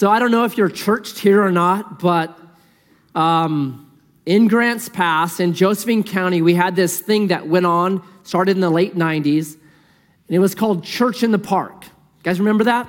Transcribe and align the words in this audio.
So 0.00 0.10
I 0.10 0.18
don't 0.18 0.30
know 0.30 0.44
if 0.44 0.56
you're 0.56 0.70
churched 0.70 1.18
here 1.18 1.42
or 1.42 1.52
not, 1.52 1.98
but 1.98 2.38
um, 3.14 3.92
in 4.24 4.48
Grants 4.48 4.88
Pass 4.88 5.40
in 5.40 5.52
Josephine 5.52 6.04
County, 6.04 6.40
we 6.40 6.54
had 6.54 6.74
this 6.74 7.00
thing 7.00 7.26
that 7.26 7.46
went 7.46 7.66
on, 7.66 8.02
started 8.22 8.52
in 8.52 8.62
the 8.62 8.70
late 8.70 8.96
90s, 8.96 9.52
and 9.52 10.34
it 10.34 10.38
was 10.38 10.54
called 10.54 10.84
Church 10.84 11.22
in 11.22 11.32
the 11.32 11.38
Park. 11.38 11.84
You 11.84 12.22
guys 12.22 12.38
remember 12.38 12.64
that? 12.64 12.88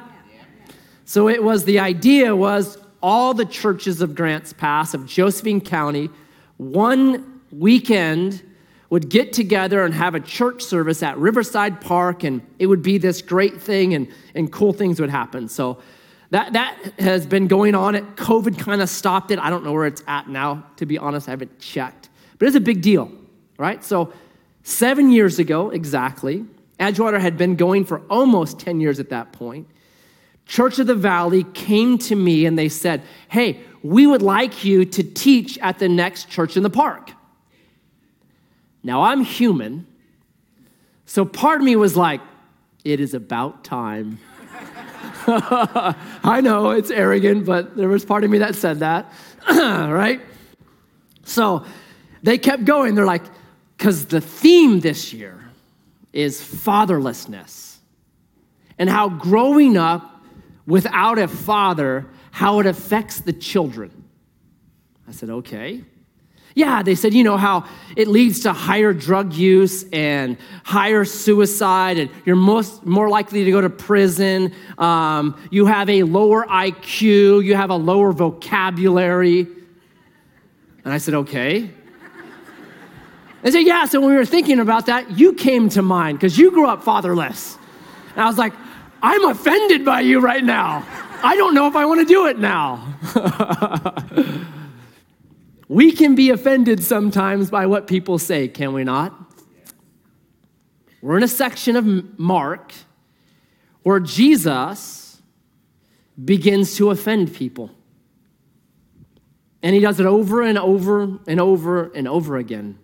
So 1.04 1.28
it 1.28 1.44
was 1.44 1.66
the 1.66 1.79
idea 1.79 2.33
was 2.33 2.78
all 3.03 3.33
the 3.33 3.43
churches 3.43 3.99
of 3.99 4.15
Grants 4.15 4.53
Pass 4.53 4.93
of 4.93 5.05
Josephine 5.05 5.59
County, 5.59 6.09
one 6.55 7.41
weekend 7.51 8.41
would 8.89 9.09
get 9.09 9.33
together 9.33 9.83
and 9.83 9.93
have 9.93 10.15
a 10.15 10.21
church 10.21 10.63
service 10.63 11.03
at 11.03 11.17
Riverside 11.17 11.81
Park, 11.81 12.23
and 12.23 12.41
it 12.57 12.67
would 12.67 12.81
be 12.81 12.97
this 12.97 13.21
great 13.21 13.62
thing, 13.62 13.96
and, 13.96 14.07
and 14.33 14.49
cool 14.49 14.71
things 14.71 15.01
would 15.01 15.09
happen. 15.09 15.49
So 15.49 15.81
that, 16.32 16.54
that 16.54 16.94
has 17.00 17.26
been 17.26 17.48
going 17.48 17.76
on. 17.76 17.95
COVID 18.16 18.58
kind 18.58 18.81
of 18.81 18.89
stopped 18.89 19.31
it. 19.31 19.39
I 19.39 19.49
don't 19.49 19.63
know 19.63 19.73
where 19.73 19.85
it's 19.85 20.02
at 20.08 20.27
now, 20.27 20.66
to 20.77 20.85
be 20.85 20.98
honest. 20.98 21.27
I 21.27 21.31
haven't 21.31 21.59
checked. 21.59 22.09
But 22.39 22.48
it's 22.48 22.58
a 22.58 22.62
big 22.62 22.81
deal, 22.81 23.12
right? 23.58 23.84
So, 23.84 24.13
seven 24.63 25.12
years 25.12 25.39
ago, 25.39 25.70
exactly, 25.70 26.45
Edgewater 26.80 27.20
had 27.20 27.38
been 27.38 27.55
going 27.55 27.86
for 27.86 28.02
almost 28.09 28.59
10 28.59 28.80
years 28.80 28.99
at 28.99 29.09
that 29.09 29.34
point. 29.34 29.67
Church 30.45 30.80
of 30.80 30.88
the 30.88 30.95
Valley 30.95 31.44
came 31.44 31.98
to 31.99 32.16
me 32.16 32.45
and 32.45 32.58
they 32.58 32.70
said, 32.70 33.03
Hey, 33.27 33.59
we 33.84 34.08
would 34.08 34.22
like 34.22 34.63
you 34.63 34.86
to 34.86 35.03
teach 35.03 35.58
at 35.59 35.80
the 35.80 35.89
next 35.89 36.30
church 36.30 36.55
in 36.55 36.63
the 36.63 36.70
park. 36.70 37.11
Now, 38.84 39.03
I'm 39.03 39.22
human, 39.22 39.86
so 41.05 41.25
part 41.25 41.59
of 41.59 41.66
me 41.66 41.75
was 41.75 41.98
like, 41.98 42.22
it 42.84 43.00
is 43.00 43.13
about 43.13 43.63
time. 43.63 44.17
I 46.23 46.41
know 46.41 46.71
it's 46.71 46.91
arrogant, 46.91 47.45
but 47.45 47.75
there 47.75 47.89
was 47.89 48.05
part 48.05 48.23
of 48.23 48.30
me 48.30 48.39
that 48.39 48.55
said 48.55 48.80
that, 48.80 49.11
right? 49.49 50.22
So 51.23 51.66
they 52.23 52.38
kept 52.38 52.66
going. 52.66 52.95
They're 52.95 53.05
like, 53.05 53.23
because 53.77 54.05
the 54.05 54.22
theme 54.22 54.80
this 54.80 55.14
year 55.14 55.49
is 56.14 56.39
fatherlessness 56.39 57.77
and 58.77 58.89
how 58.89 59.09
growing 59.09 59.77
up 59.77 60.22
without 60.66 61.17
a 61.19 61.27
father, 61.27 62.08
how 62.31 62.59
it 62.59 62.66
affects 62.66 63.22
the 63.22 63.33
children. 63.33 64.03
I 65.08 65.11
said, 65.11 65.30
okay. 65.30 65.83
Yeah, 66.53 66.83
they 66.83 66.95
said, 66.95 67.13
you 67.13 67.23
know, 67.23 67.38
how 67.38 67.66
it 67.95 68.07
leads 68.07 68.41
to 68.41 68.53
higher 68.53 68.94
drug 68.94 69.33
use 69.33 69.85
and 69.94 70.38
higher 70.63 71.05
suicide, 71.05 71.97
and 71.97 72.09
you're 72.25 72.35
most, 72.35 72.85
more 72.85 73.09
likely 73.09 73.45
to 73.45 73.52
go 73.52 73.61
to 73.61 73.69
prison. 73.69 74.53
Um, 74.77 75.41
you 75.49 75.66
have 75.66 75.89
a 75.89 76.03
lower 76.03 76.45
IQ, 76.45 77.43
you 77.43 77.55
have 77.55 77.69
a 77.69 77.75
lower 77.75 78.11
vocabulary. 78.11 79.47
And 80.83 80.93
I 80.93 80.97
said, 80.97 81.13
okay. 81.13 81.71
They 83.43 83.52
said, 83.52 83.59
yeah, 83.59 83.86
so 83.86 84.02
when 84.02 84.09
we 84.11 84.15
were 84.15 84.25
thinking 84.25 84.59
about 84.59 84.86
that, 84.88 85.17
you 85.17 85.33
came 85.33 85.69
to 85.69 85.81
mind 85.81 86.19
because 86.19 86.38
you 86.38 86.52
grew 86.52 86.67
up 86.67 86.83
fatherless. 86.83 87.58
And 88.11 88.21
I 88.21 88.27
was 88.27 88.38
like, 88.38 88.53
I'm 89.02 89.25
offended 89.25 89.83
by 89.83 90.02
you 90.02 90.19
right 90.19 90.43
now. 90.43 90.86
I 91.23 91.36
don't 91.36 91.53
know 91.53 91.67
if 91.67 91.75
I 91.75 91.86
want 91.86 92.02
to 92.02 92.05
do 92.05 92.27
it 92.27 92.38
now. 92.39 92.95
We 95.72 95.94
can 95.94 96.16
be 96.16 96.31
offended 96.31 96.83
sometimes 96.83 97.50
by 97.50 97.66
what 97.66 97.88
people 97.88 98.19
say, 98.19 98.50
can 98.50 98.73
we 98.73 98.83
not? 98.83 99.14
We're 101.02 101.16
in 101.16 101.23
a 101.23 101.30
section 101.30 101.77
of 101.77 102.19
Mark 102.19 102.73
where 103.83 104.02
Jesus 104.02 105.22
begins 106.22 106.75
to 106.75 106.89
offend 106.89 107.33
people. 107.33 107.72
And 109.64 109.73
he 109.73 109.80
does 109.80 110.02
it 110.02 110.05
over 110.05 110.42
and 110.42 110.58
over 110.58 111.19
and 111.25 111.39
over 111.39 111.83
and 111.94 112.05
over 112.05 112.36
again. 112.36 112.77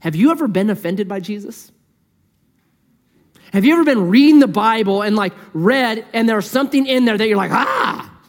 Have 0.00 0.14
you 0.14 0.32
ever 0.32 0.48
been 0.48 0.68
offended 0.68 1.08
by 1.08 1.20
Jesus? 1.20 1.72
Have 3.54 3.64
you 3.64 3.72
ever 3.72 3.84
been 3.84 4.10
reading 4.10 4.38
the 4.38 4.46
Bible 4.46 5.00
and 5.00 5.16
like 5.16 5.32
read 5.54 6.04
and 6.12 6.28
there's 6.28 6.50
something 6.50 6.84
in 6.84 7.06
there 7.06 7.16
that 7.16 7.26
you're 7.26 7.38
like, 7.38 7.52
ah, 7.52 8.20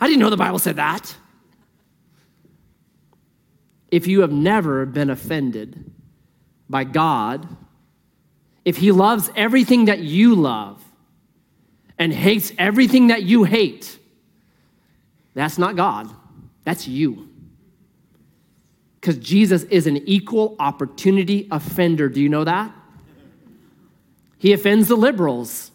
I 0.00 0.06
didn't 0.06 0.20
know 0.20 0.30
the 0.30 0.36
Bible 0.36 0.60
said 0.60 0.76
that? 0.76 1.16
If 3.90 4.06
you 4.06 4.20
have 4.20 4.32
never 4.32 4.86
been 4.86 5.10
offended 5.10 5.92
by 6.68 6.84
God, 6.84 7.46
if 8.64 8.76
He 8.76 8.92
loves 8.92 9.30
everything 9.36 9.86
that 9.86 10.00
you 10.00 10.34
love 10.34 10.82
and 11.98 12.12
hates 12.12 12.52
everything 12.58 13.08
that 13.08 13.22
you 13.22 13.44
hate, 13.44 13.98
that's 15.34 15.58
not 15.58 15.76
God, 15.76 16.10
that's 16.64 16.88
you. 16.88 17.28
Because 19.00 19.18
Jesus 19.18 19.64
is 19.64 19.86
an 19.86 19.98
equal 20.08 20.56
opportunity 20.58 21.46
offender. 21.50 22.08
Do 22.08 22.22
you 22.22 22.28
know 22.28 22.44
that? 22.44 22.72
He 24.38 24.52
offends 24.52 24.88
the 24.88 24.96
liberals 24.96 25.70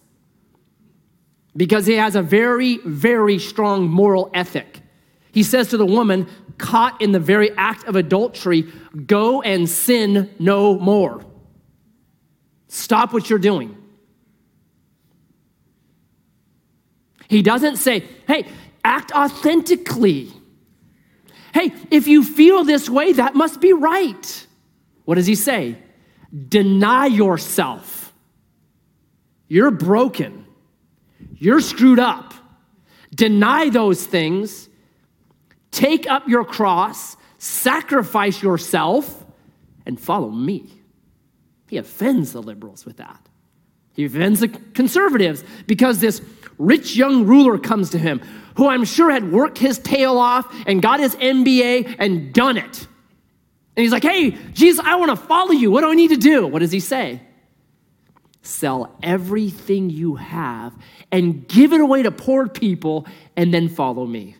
because 1.55 1.85
he 1.85 1.95
has 1.95 2.15
a 2.15 2.21
very, 2.21 2.77
very 2.77 3.37
strong 3.37 3.87
moral 3.87 4.31
ethic. 4.33 4.81
He 5.31 5.43
says 5.43 5.69
to 5.69 5.77
the 5.77 5.85
woman, 5.85 6.27
caught 6.57 7.01
in 7.01 7.11
the 7.11 7.19
very 7.19 7.51
act 7.57 7.85
of 7.85 7.95
adultery, 7.95 8.63
go 9.05 9.41
and 9.41 9.69
sin 9.69 10.33
no 10.39 10.77
more. 10.77 11.23
Stop 12.67 13.13
what 13.13 13.29
you're 13.29 13.39
doing. 13.39 13.75
He 17.27 17.41
doesn't 17.41 17.77
say, 17.77 18.05
hey, 18.27 18.47
act 18.83 19.11
authentically. 19.11 20.31
Hey, 21.53 21.73
if 21.91 22.07
you 22.07 22.23
feel 22.23 22.63
this 22.63 22.89
way, 22.89 23.13
that 23.13 23.35
must 23.35 23.61
be 23.61 23.73
right. 23.73 24.47
What 25.05 25.15
does 25.15 25.27
he 25.27 25.35
say? 25.35 25.77
Deny 26.47 27.07
yourself. 27.07 28.13
You're 29.47 29.71
broken. 29.71 30.45
You're 31.35 31.61
screwed 31.61 31.99
up. 31.99 32.33
Deny 33.15 33.69
those 33.69 34.05
things 34.05 34.68
Take 35.71 36.09
up 36.09 36.27
your 36.27 36.43
cross, 36.43 37.15
sacrifice 37.37 38.41
yourself, 38.41 39.25
and 39.85 39.99
follow 39.99 40.29
me. 40.29 40.81
He 41.67 41.77
offends 41.77 42.33
the 42.33 42.41
liberals 42.41 42.85
with 42.85 42.97
that. 42.97 43.29
He 43.93 44.05
offends 44.05 44.39
the 44.39 44.47
conservatives 44.47 45.43
because 45.67 45.99
this 45.99 46.21
rich 46.57 46.95
young 46.95 47.25
ruler 47.25 47.57
comes 47.57 47.91
to 47.91 47.97
him 47.97 48.21
who 48.55 48.67
I'm 48.67 48.83
sure 48.83 49.11
had 49.11 49.31
worked 49.31 49.57
his 49.57 49.79
tail 49.79 50.17
off 50.17 50.53
and 50.67 50.81
got 50.81 50.99
his 50.99 51.15
MBA 51.15 51.95
and 51.99 52.33
done 52.33 52.57
it. 52.57 52.87
And 53.75 53.83
he's 53.83 53.91
like, 53.91 54.03
hey, 54.03 54.31
Jesus, 54.51 54.83
I 54.85 54.95
want 54.95 55.11
to 55.11 55.15
follow 55.15 55.51
you. 55.51 55.71
What 55.71 55.81
do 55.81 55.91
I 55.91 55.95
need 55.95 56.09
to 56.09 56.17
do? 56.17 56.45
What 56.47 56.59
does 56.59 56.71
he 56.71 56.81
say? 56.81 57.21
Sell 58.41 58.97
everything 59.01 59.89
you 59.89 60.15
have 60.15 60.73
and 61.11 61.47
give 61.47 61.71
it 61.71 61.79
away 61.79 62.03
to 62.03 62.11
poor 62.11 62.47
people 62.47 63.05
and 63.37 63.53
then 63.53 63.69
follow 63.69 64.05
me. 64.05 64.35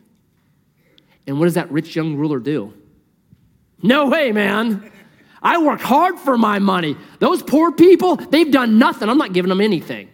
And 1.30 1.38
what 1.38 1.44
does 1.44 1.54
that 1.54 1.70
rich 1.70 1.94
young 1.94 2.16
ruler 2.16 2.40
do? 2.40 2.74
No 3.84 4.08
way, 4.08 4.32
man. 4.32 4.90
I 5.40 5.62
work 5.62 5.80
hard 5.80 6.18
for 6.18 6.36
my 6.36 6.58
money. 6.58 6.96
Those 7.20 7.40
poor 7.40 7.70
people, 7.70 8.16
they've 8.16 8.50
done 8.50 8.80
nothing. 8.80 9.08
I'm 9.08 9.16
not 9.16 9.32
giving 9.32 9.48
them 9.48 9.60
anything. 9.60 10.08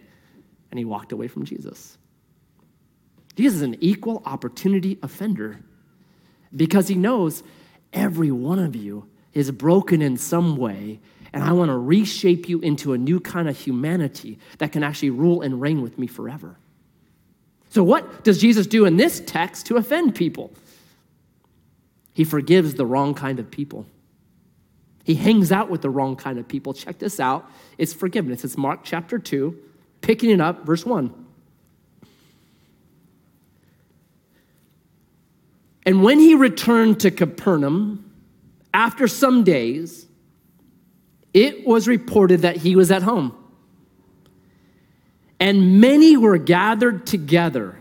And 0.69 0.77
he 0.77 0.85
walked 0.85 1.11
away 1.11 1.27
from 1.27 1.43
Jesus. 1.43 1.97
Jesus 3.35 3.57
is 3.57 3.61
an 3.63 3.77
equal 3.81 4.21
opportunity 4.27 4.99
offender 5.01 5.59
because 6.55 6.87
he 6.87 6.93
knows 6.93 7.41
every 7.93 8.29
one 8.29 8.59
of 8.59 8.75
you 8.75 9.09
is 9.33 9.49
broken 9.49 10.03
in 10.03 10.17
some 10.17 10.55
way, 10.55 10.99
and 11.33 11.43
I 11.43 11.51
want 11.51 11.69
to 11.69 11.77
reshape 11.79 12.47
you 12.47 12.59
into 12.59 12.93
a 12.93 12.97
new 12.99 13.19
kind 13.19 13.49
of 13.49 13.57
humanity 13.57 14.37
that 14.59 14.71
can 14.71 14.83
actually 14.83 15.09
rule 15.09 15.41
and 15.41 15.59
reign 15.59 15.81
with 15.81 15.97
me 15.97 16.05
forever. 16.05 16.59
So, 17.69 17.83
what 17.83 18.23
does 18.23 18.39
Jesus 18.39 18.67
do 18.67 18.85
in 18.85 18.97
this 18.97 19.19
text 19.25 19.65
to 19.65 19.77
offend 19.77 20.13
people? 20.13 20.51
He 22.17 22.23
forgives 22.23 22.73
the 22.73 22.83
wrong 22.83 23.13
kind 23.13 23.37
of 23.37 23.51
people. 23.51 23.85
He 25.03 25.13
hangs 25.13 25.51
out 25.51 25.69
with 25.69 25.83
the 25.83 25.89
wrong 25.91 26.15
kind 26.15 26.39
of 26.39 26.47
people. 26.47 26.73
Check 26.73 26.97
this 26.97 27.19
out. 27.19 27.47
It's 27.77 27.93
forgiveness. 27.93 28.43
It's 28.43 28.57
Mark 28.57 28.79
chapter 28.83 29.19
2, 29.19 29.55
picking 30.01 30.31
it 30.31 30.41
up, 30.41 30.65
verse 30.65 30.83
1. 30.83 31.13
And 35.85 36.01
when 36.01 36.17
he 36.17 36.33
returned 36.33 37.01
to 37.01 37.11
Capernaum, 37.11 38.11
after 38.73 39.07
some 39.07 39.43
days, 39.43 40.07
it 41.35 41.67
was 41.67 41.87
reported 41.87 42.41
that 42.41 42.55
he 42.55 42.75
was 42.75 42.89
at 42.89 43.03
home. 43.03 43.37
And 45.39 45.79
many 45.79 46.17
were 46.17 46.39
gathered 46.39 47.05
together, 47.05 47.77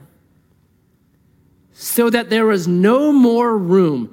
so 1.73 2.11
that 2.11 2.29
there 2.29 2.45
was 2.45 2.69
no 2.69 3.13
more 3.13 3.57
room 3.57 4.13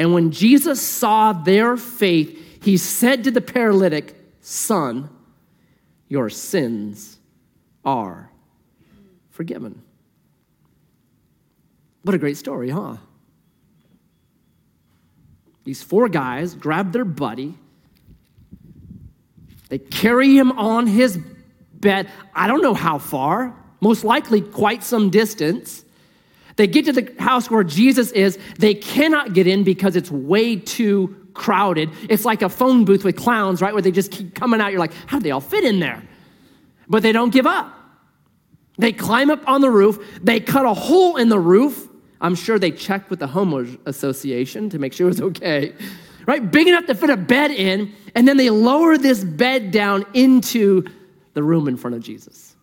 And 0.00 0.14
when 0.14 0.30
Jesus 0.30 0.80
saw 0.80 1.34
their 1.34 1.76
faith, 1.76 2.62
he 2.64 2.78
said 2.78 3.24
to 3.24 3.30
the 3.30 3.42
paralytic, 3.42 4.16
Son, 4.40 5.10
your 6.08 6.30
sins 6.30 7.18
are 7.84 8.30
forgiven. 9.28 9.82
What 12.00 12.14
a 12.14 12.18
great 12.18 12.38
story, 12.38 12.70
huh? 12.70 12.96
These 15.64 15.82
four 15.82 16.08
guys 16.08 16.54
grab 16.54 16.92
their 16.92 17.04
buddy, 17.04 17.58
they 19.68 19.76
carry 19.76 20.34
him 20.34 20.52
on 20.52 20.86
his 20.86 21.18
bed. 21.74 22.08
I 22.34 22.46
don't 22.46 22.62
know 22.62 22.72
how 22.72 22.96
far, 22.96 23.54
most 23.82 24.02
likely 24.02 24.40
quite 24.40 24.82
some 24.82 25.10
distance. 25.10 25.84
They 26.60 26.66
get 26.66 26.84
to 26.84 26.92
the 26.92 27.10
house 27.18 27.50
where 27.50 27.64
Jesus 27.64 28.12
is. 28.12 28.38
They 28.58 28.74
cannot 28.74 29.32
get 29.32 29.46
in 29.46 29.64
because 29.64 29.96
it's 29.96 30.10
way 30.10 30.56
too 30.56 31.16
crowded. 31.32 31.88
It's 32.10 32.26
like 32.26 32.42
a 32.42 32.50
phone 32.50 32.84
booth 32.84 33.02
with 33.02 33.16
clowns, 33.16 33.62
right? 33.62 33.72
Where 33.72 33.80
they 33.80 33.90
just 33.90 34.10
keep 34.12 34.34
coming 34.34 34.60
out. 34.60 34.70
You're 34.70 34.78
like, 34.78 34.92
how 35.06 35.20
do 35.20 35.22
they 35.22 35.30
all 35.30 35.40
fit 35.40 35.64
in 35.64 35.80
there? 35.80 36.02
But 36.86 37.02
they 37.02 37.12
don't 37.12 37.32
give 37.32 37.46
up. 37.46 37.74
They 38.76 38.92
climb 38.92 39.30
up 39.30 39.40
on 39.48 39.62
the 39.62 39.70
roof. 39.70 40.20
They 40.22 40.38
cut 40.38 40.66
a 40.66 40.74
hole 40.74 41.16
in 41.16 41.30
the 41.30 41.38
roof. 41.38 41.88
I'm 42.20 42.34
sure 42.34 42.58
they 42.58 42.72
checked 42.72 43.08
with 43.08 43.20
the 43.20 43.28
homeowners 43.28 43.78
association 43.86 44.68
to 44.68 44.78
make 44.78 44.92
sure 44.92 45.06
it 45.06 45.12
was 45.12 45.22
okay, 45.22 45.72
right? 46.26 46.50
Big 46.50 46.66
enough 46.66 46.84
to 46.88 46.94
fit 46.94 47.08
a 47.08 47.16
bed 47.16 47.52
in, 47.52 47.90
and 48.14 48.28
then 48.28 48.36
they 48.36 48.50
lower 48.50 48.98
this 48.98 49.24
bed 49.24 49.70
down 49.70 50.04
into 50.12 50.84
the 51.32 51.42
room 51.42 51.68
in 51.68 51.78
front 51.78 51.96
of 51.96 52.02
Jesus. 52.02 52.54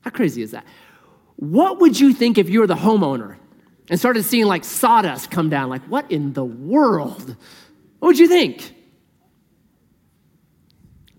How 0.00 0.10
crazy 0.10 0.42
is 0.42 0.50
that? 0.50 0.66
What 1.36 1.80
would 1.80 1.98
you 1.98 2.12
think 2.12 2.38
if 2.38 2.48
you 2.48 2.60
were 2.60 2.66
the 2.66 2.74
homeowner 2.74 3.36
and 3.90 3.98
started 3.98 4.24
seeing 4.24 4.46
like 4.46 4.64
sawdust 4.64 5.30
come 5.30 5.50
down? 5.50 5.68
Like, 5.68 5.82
what 5.82 6.10
in 6.10 6.32
the 6.32 6.44
world? 6.44 7.36
What 7.98 8.08
would 8.08 8.18
you 8.18 8.28
think? 8.28 8.74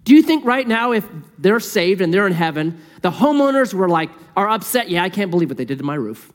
Do 0.04 0.14
you 0.14 0.22
think 0.22 0.46
right 0.46 0.68
now, 0.68 0.92
if 0.92 1.06
they're 1.40 1.60
saved 1.60 2.00
and 2.00 2.14
they're 2.14 2.28
in 2.28 2.34
heaven, 2.34 2.80
the 3.02 3.10
homeowners 3.10 3.74
were 3.74 3.90
like, 3.90 4.12
are 4.38 4.48
upset? 4.48 4.90
Yeah, 4.90 5.04
I 5.04 5.10
can't 5.10 5.32
believe 5.32 5.50
what 5.50 5.58
they 5.58 5.66
did 5.66 5.80
to 5.80 5.84
my 5.84 5.96
roof. 5.96 6.32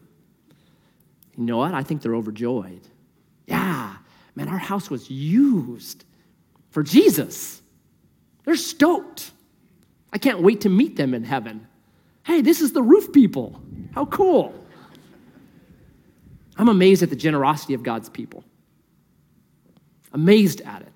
You 1.36 1.44
know 1.44 1.58
what? 1.58 1.72
I 1.72 1.84
think 1.84 2.02
they're 2.02 2.16
overjoyed. 2.16 2.82
Yeah, 3.46 3.96
man, 4.34 4.48
our 4.48 4.58
house 4.58 4.90
was 4.90 5.08
used 5.08 6.04
for 6.70 6.82
Jesus. 6.82 7.62
They're 8.44 8.56
stoked. 8.56 9.30
I 10.12 10.18
can't 10.18 10.40
wait 10.40 10.62
to 10.62 10.68
meet 10.68 10.96
them 10.96 11.14
in 11.14 11.22
heaven. 11.22 11.66
Hey, 12.24 12.40
this 12.40 12.60
is 12.60 12.72
the 12.72 12.82
roof 12.82 13.12
people. 13.12 13.62
How 13.92 14.06
cool. 14.06 14.54
I'm 16.56 16.68
amazed 16.68 17.02
at 17.02 17.10
the 17.10 17.16
generosity 17.16 17.74
of 17.74 17.82
God's 17.82 18.08
people. 18.08 18.44
Amazed 20.12 20.60
at 20.62 20.82
it. 20.82 20.92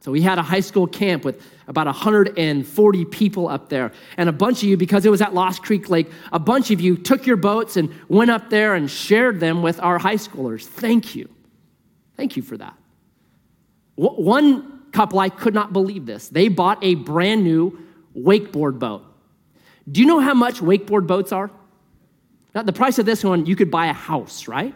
So 0.00 0.10
we 0.10 0.20
had 0.20 0.38
a 0.38 0.42
high 0.42 0.60
school 0.60 0.88
camp 0.88 1.24
with 1.24 1.40
about 1.68 1.86
140 1.86 3.04
people 3.04 3.48
up 3.48 3.68
there. 3.68 3.92
And 4.16 4.28
a 4.28 4.32
bunch 4.32 4.62
of 4.64 4.68
you, 4.68 4.76
because 4.76 5.06
it 5.06 5.10
was 5.10 5.22
at 5.22 5.32
Lost 5.32 5.62
Creek 5.62 5.88
Lake, 5.88 6.10
a 6.32 6.40
bunch 6.40 6.72
of 6.72 6.80
you 6.80 6.96
took 6.96 7.24
your 7.24 7.36
boats 7.36 7.76
and 7.76 7.94
went 8.08 8.30
up 8.30 8.50
there 8.50 8.74
and 8.74 8.90
shared 8.90 9.38
them 9.38 9.62
with 9.62 9.78
our 9.78 9.98
high 9.98 10.16
schoolers. 10.16 10.64
Thank 10.64 11.14
you. 11.14 11.28
Thank 12.16 12.36
you 12.36 12.42
for 12.42 12.56
that. 12.56 12.76
One 13.94 14.90
couple, 14.90 15.20
I 15.20 15.28
could 15.28 15.54
not 15.54 15.72
believe 15.72 16.06
this. 16.06 16.28
They 16.28 16.48
bought 16.48 16.82
a 16.82 16.96
brand 16.96 17.44
new 17.44 17.78
wakeboard 18.16 18.80
boat. 18.80 19.04
Do 19.90 20.00
you 20.00 20.06
know 20.06 20.20
how 20.20 20.34
much 20.34 20.60
wakeboard 20.60 21.06
boats 21.06 21.32
are? 21.32 21.50
Now, 22.54 22.62
the 22.62 22.72
price 22.72 22.98
of 22.98 23.06
this 23.06 23.24
one, 23.24 23.46
you 23.46 23.56
could 23.56 23.70
buy 23.70 23.86
a 23.86 23.92
house, 23.92 24.46
right? 24.46 24.74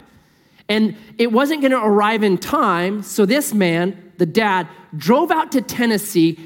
And 0.69 0.97
it 1.19 1.31
wasn't 1.31 1.61
going 1.61 1.73
to 1.73 1.82
arrive 1.82 2.23
in 2.23 2.38
time, 2.38 3.03
so 3.03 3.26
this 3.26 3.55
man, 3.55 4.12
the 4.19 4.26
dad, 4.26 4.67
drove 4.97 5.31
out 5.31 5.53
to 5.53 5.61
Tennessee, 5.61 6.38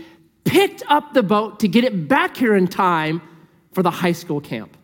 picked 0.45 0.83
up 0.89 1.15
the 1.15 1.23
boat 1.23 1.61
to 1.61 1.69
get 1.69 1.85
it 1.85 2.09
back 2.09 2.37
here 2.37 2.57
in 2.57 2.67
time 2.67 3.23
for 3.73 3.83
the 3.83 3.91
high 3.91 4.12
school 4.12 4.41
camp, 4.41 4.77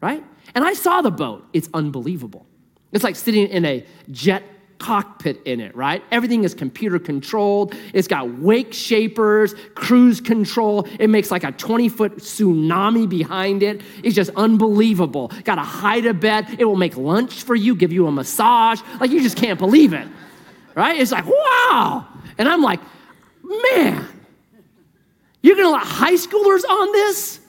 right? 0.00 0.22
And 0.54 0.64
I 0.64 0.74
saw 0.74 1.00
the 1.00 1.10
boat. 1.10 1.46
It's 1.52 1.68
unbelievable. 1.74 2.46
It's 2.92 3.02
like 3.02 3.16
sitting 3.16 3.48
in 3.48 3.64
a 3.64 3.84
jet 4.10 4.42
cockpit 4.78 5.40
in 5.44 5.60
it, 5.60 5.74
right? 5.74 6.02
Everything 6.10 6.44
is 6.44 6.54
computer 6.54 6.98
controlled. 6.98 7.74
It's 7.94 8.08
got 8.08 8.38
wake 8.38 8.72
shapers, 8.72 9.54
cruise 9.74 10.20
control. 10.20 10.86
It 10.98 11.08
makes 11.08 11.30
like 11.30 11.44
a 11.44 11.52
20 11.52 11.88
foot 11.88 12.16
tsunami 12.16 13.08
behind 13.08 13.62
it. 13.62 13.82
It's 14.02 14.14
just 14.14 14.30
unbelievable. 14.36 15.32
Got 15.44 15.58
a 15.58 15.62
hide 15.62 16.06
a 16.06 16.14
bed. 16.14 16.56
It 16.58 16.64
will 16.64 16.76
make 16.76 16.96
lunch 16.96 17.42
for 17.42 17.54
you, 17.54 17.74
give 17.74 17.92
you 17.92 18.06
a 18.06 18.12
massage. 18.12 18.80
Like 19.00 19.10
you 19.10 19.22
just 19.22 19.36
can't 19.36 19.58
believe 19.58 19.92
it, 19.92 20.06
right? 20.74 20.98
It's 20.98 21.12
like, 21.12 21.26
wow. 21.26 22.06
And 22.38 22.48
I'm 22.48 22.62
like, 22.62 22.80
man, 23.42 24.06
you're 25.42 25.56
gonna 25.56 25.70
let 25.70 25.82
high 25.84 26.14
schoolers 26.14 26.64
on 26.68 26.92
this? 26.92 27.40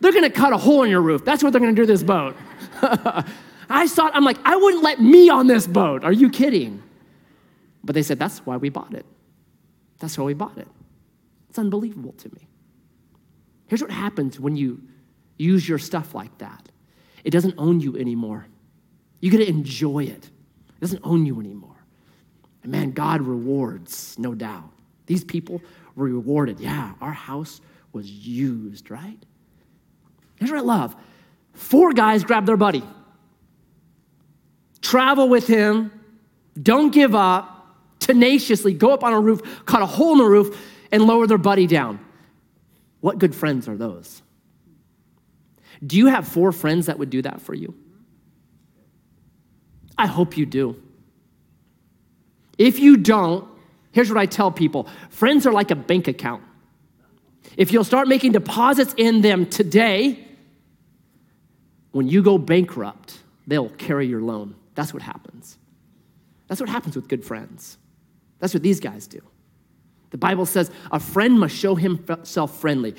They're 0.00 0.12
gonna 0.12 0.30
cut 0.30 0.52
a 0.52 0.58
hole 0.58 0.82
in 0.82 0.90
your 0.90 1.00
roof. 1.00 1.24
That's 1.24 1.42
what 1.42 1.52
they're 1.52 1.60
gonna 1.60 1.72
do 1.72 1.82
to 1.82 1.86
this 1.86 2.02
boat. 2.02 2.36
I 3.68 3.86
thought, 3.88 4.12
I'm 4.14 4.24
like, 4.24 4.38
I 4.44 4.56
wouldn't 4.56 4.82
let 4.82 5.00
me 5.00 5.28
on 5.28 5.46
this 5.46 5.66
boat. 5.66 6.04
Are 6.04 6.12
you 6.12 6.30
kidding? 6.30 6.82
But 7.82 7.94
they 7.94 8.02
said, 8.02 8.18
that's 8.18 8.38
why 8.40 8.56
we 8.56 8.68
bought 8.68 8.94
it. 8.94 9.06
That's 9.98 10.16
why 10.18 10.24
we 10.24 10.34
bought 10.34 10.58
it. 10.58 10.68
It's 11.48 11.58
unbelievable 11.58 12.12
to 12.12 12.28
me. 12.34 12.48
Here's 13.66 13.82
what 13.82 13.90
happens 13.90 14.38
when 14.38 14.56
you 14.56 14.82
use 15.38 15.68
your 15.68 15.78
stuff 15.78 16.14
like 16.14 16.36
that 16.38 16.68
it 17.24 17.30
doesn't 17.30 17.54
own 17.58 17.80
you 17.80 17.96
anymore. 17.96 18.46
You 19.20 19.32
get 19.32 19.38
to 19.38 19.48
enjoy 19.48 20.04
it, 20.04 20.26
it 20.26 20.80
doesn't 20.80 21.00
own 21.02 21.26
you 21.26 21.40
anymore. 21.40 21.76
And 22.62 22.70
man, 22.70 22.92
God 22.92 23.22
rewards, 23.22 24.16
no 24.18 24.34
doubt. 24.34 24.70
These 25.06 25.24
people 25.24 25.60
were 25.94 26.04
rewarded. 26.04 26.60
Yeah, 26.60 26.92
our 27.00 27.12
house 27.12 27.60
was 27.92 28.10
used, 28.10 28.90
right? 28.90 29.18
Here's 30.36 30.50
what 30.50 30.58
I 30.58 30.62
love 30.62 30.94
four 31.54 31.92
guys 31.92 32.22
grabbed 32.22 32.46
their 32.46 32.56
buddy 32.56 32.84
travel 34.86 35.28
with 35.28 35.46
him, 35.46 35.90
don't 36.60 36.92
give 36.92 37.14
up, 37.14 37.76
tenaciously 37.98 38.72
go 38.72 38.92
up 38.92 39.02
on 39.02 39.12
a 39.12 39.20
roof, 39.20 39.64
cut 39.66 39.82
a 39.82 39.86
hole 39.86 40.12
in 40.12 40.18
the 40.18 40.24
roof, 40.24 40.58
and 40.92 41.06
lower 41.06 41.26
their 41.26 41.38
buddy 41.38 41.66
down. 41.66 41.98
What 43.00 43.18
good 43.18 43.34
friends 43.34 43.68
are 43.68 43.76
those? 43.76 44.22
Do 45.84 45.96
you 45.96 46.06
have 46.06 46.26
four 46.26 46.52
friends 46.52 46.86
that 46.86 46.98
would 46.98 47.10
do 47.10 47.22
that 47.22 47.42
for 47.42 47.54
you? 47.54 47.74
I 49.98 50.06
hope 50.06 50.36
you 50.36 50.46
do. 50.46 50.80
If 52.58 52.78
you 52.78 52.96
don't, 52.96 53.46
here's 53.92 54.08
what 54.08 54.18
I 54.18 54.26
tell 54.26 54.50
people 54.50 54.88
friends 55.10 55.46
are 55.46 55.52
like 55.52 55.70
a 55.70 55.76
bank 55.76 56.08
account. 56.08 56.42
If 57.56 57.72
you'll 57.72 57.84
start 57.84 58.08
making 58.08 58.32
deposits 58.32 58.94
in 58.96 59.22
them 59.22 59.46
today, 59.46 60.22
when 61.92 62.08
you 62.08 62.22
go 62.22 62.38
bankrupt, 62.38 63.18
they'll 63.46 63.70
carry 63.70 64.06
your 64.06 64.20
loan. 64.20 64.54
That's 64.76 64.94
what 64.94 65.02
happens. 65.02 65.58
That's 66.46 66.60
what 66.60 66.70
happens 66.70 66.94
with 66.94 67.08
good 67.08 67.24
friends. 67.24 67.78
That's 68.38 68.54
what 68.54 68.62
these 68.62 68.78
guys 68.78 69.08
do. 69.08 69.20
The 70.10 70.18
Bible 70.18 70.46
says 70.46 70.70
a 70.92 71.00
friend 71.00 71.40
must 71.40 71.56
show 71.56 71.74
himself 71.74 72.60
friendly. 72.60 72.94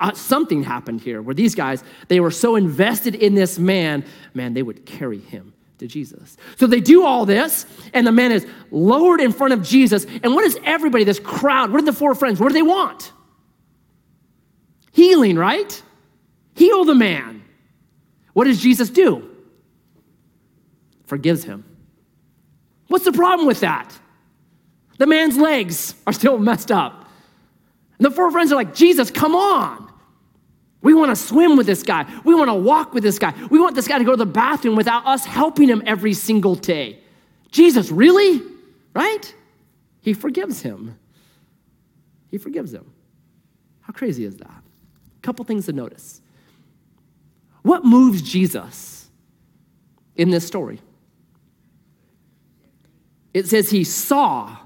Uh, 0.00 0.12
something 0.12 0.64
happened 0.64 1.00
here 1.00 1.22
where 1.22 1.34
these 1.34 1.54
guys, 1.54 1.84
they 2.08 2.18
were 2.18 2.32
so 2.32 2.56
invested 2.56 3.14
in 3.14 3.34
this 3.34 3.58
man, 3.58 4.04
man, 4.34 4.54
they 4.54 4.62
would 4.62 4.84
carry 4.84 5.20
him 5.20 5.54
to 5.78 5.86
Jesus. 5.86 6.36
So 6.56 6.66
they 6.66 6.80
do 6.80 7.06
all 7.06 7.24
this, 7.24 7.66
and 7.94 8.06
the 8.06 8.12
man 8.12 8.32
is 8.32 8.46
lowered 8.70 9.20
in 9.20 9.32
front 9.32 9.52
of 9.52 9.62
Jesus. 9.62 10.06
And 10.22 10.34
what 10.34 10.44
is 10.44 10.58
everybody, 10.64 11.04
this 11.04 11.20
crowd, 11.20 11.70
what 11.70 11.82
are 11.82 11.86
the 11.86 11.92
four 11.92 12.14
friends, 12.14 12.40
what 12.40 12.48
do 12.48 12.54
they 12.54 12.62
want? 12.62 13.12
Healing, 14.92 15.36
right? 15.36 15.82
Heal 16.56 16.84
the 16.84 16.94
man. 16.94 17.44
What 18.32 18.44
does 18.44 18.60
Jesus 18.60 18.90
do? 18.90 19.29
Forgives 21.10 21.42
him. 21.42 21.64
What's 22.86 23.04
the 23.04 23.12
problem 23.12 23.46
with 23.46 23.60
that? 23.60 23.92
The 24.96 25.06
man's 25.06 25.36
legs 25.36 25.94
are 26.06 26.12
still 26.12 26.38
messed 26.38 26.70
up. 26.70 27.08
And 27.98 28.06
the 28.06 28.10
four 28.12 28.30
friends 28.30 28.52
are 28.52 28.54
like, 28.54 28.74
Jesus, 28.74 29.10
come 29.10 29.34
on. 29.34 29.92
We 30.82 30.94
want 30.94 31.10
to 31.10 31.16
swim 31.16 31.56
with 31.56 31.66
this 31.66 31.82
guy. 31.82 32.06
We 32.24 32.32
want 32.34 32.48
to 32.48 32.54
walk 32.54 32.94
with 32.94 33.02
this 33.02 33.18
guy. 33.18 33.34
We 33.50 33.58
want 33.58 33.74
this 33.74 33.88
guy 33.88 33.98
to 33.98 34.04
go 34.04 34.12
to 34.12 34.16
the 34.16 34.24
bathroom 34.24 34.76
without 34.76 35.04
us 35.04 35.24
helping 35.26 35.68
him 35.68 35.82
every 35.84 36.14
single 36.14 36.54
day. 36.54 37.00
Jesus, 37.50 37.90
really? 37.90 38.40
Right? 38.94 39.34
He 40.00 40.14
forgives 40.14 40.62
him. 40.62 40.96
He 42.30 42.38
forgives 42.38 42.72
him. 42.72 42.90
How 43.80 43.92
crazy 43.92 44.24
is 44.24 44.36
that? 44.36 44.62
A 45.18 45.20
couple 45.22 45.44
things 45.44 45.66
to 45.66 45.72
notice. 45.72 46.22
What 47.62 47.84
moves 47.84 48.22
Jesus 48.22 49.10
in 50.14 50.30
this 50.30 50.46
story? 50.46 50.80
It 53.32 53.46
says 53.46 53.70
he 53.70 53.84
saw 53.84 54.56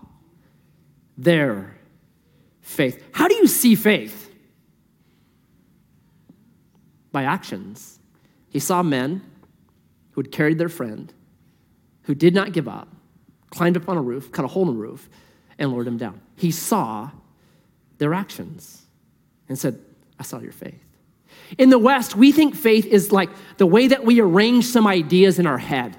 their 1.17 1.77
faith. 2.61 3.03
How 3.13 3.29
do 3.29 3.35
you 3.35 3.47
see 3.47 3.75
faith? 3.75 4.33
By 7.13 7.25
actions. 7.25 7.99
He 8.49 8.59
saw 8.59 8.83
men 8.83 9.23
who 10.13 10.23
had 10.23 10.33
carried 10.33 10.59
their 10.59 10.69
friend, 10.69 11.13
who 12.03 12.15
did 12.15 12.35
not 12.35 12.53
give 12.53 12.69
up, 12.69 12.89
climbed 13.51 13.77
up 13.77 13.89
on 13.89 13.97
a 13.97 14.03
roof, 14.03 14.33
cut 14.33 14.45
a 14.45 14.49
hole 14.49 14.69
in 14.69 14.75
the 14.75 14.81
roof, 14.81 15.09
and 15.59 15.71
lowered 15.71 15.87
him 15.87 15.99
down. 15.99 16.21
He 16.37 16.51
saw 16.51 17.11
their 17.99 18.15
actions 18.15 18.87
and 19.49 19.59
said, 19.59 19.79
I 20.19 20.23
saw 20.23 20.39
your 20.39 20.53
faith. 20.53 20.83
In 21.59 21.71
the 21.71 21.79
West, 21.79 22.17
we 22.17 22.33
think 22.33 22.55
faith 22.55 22.87
is 22.87 23.13
like 23.13 23.31
the 23.59 23.67
way 23.67 23.89
that 23.89 24.05
we 24.05 24.21
arrange 24.21 24.65
some 24.65 24.87
ideas 24.87 25.39
in 25.39 25.47
our 25.47 25.59
head. 25.59 25.97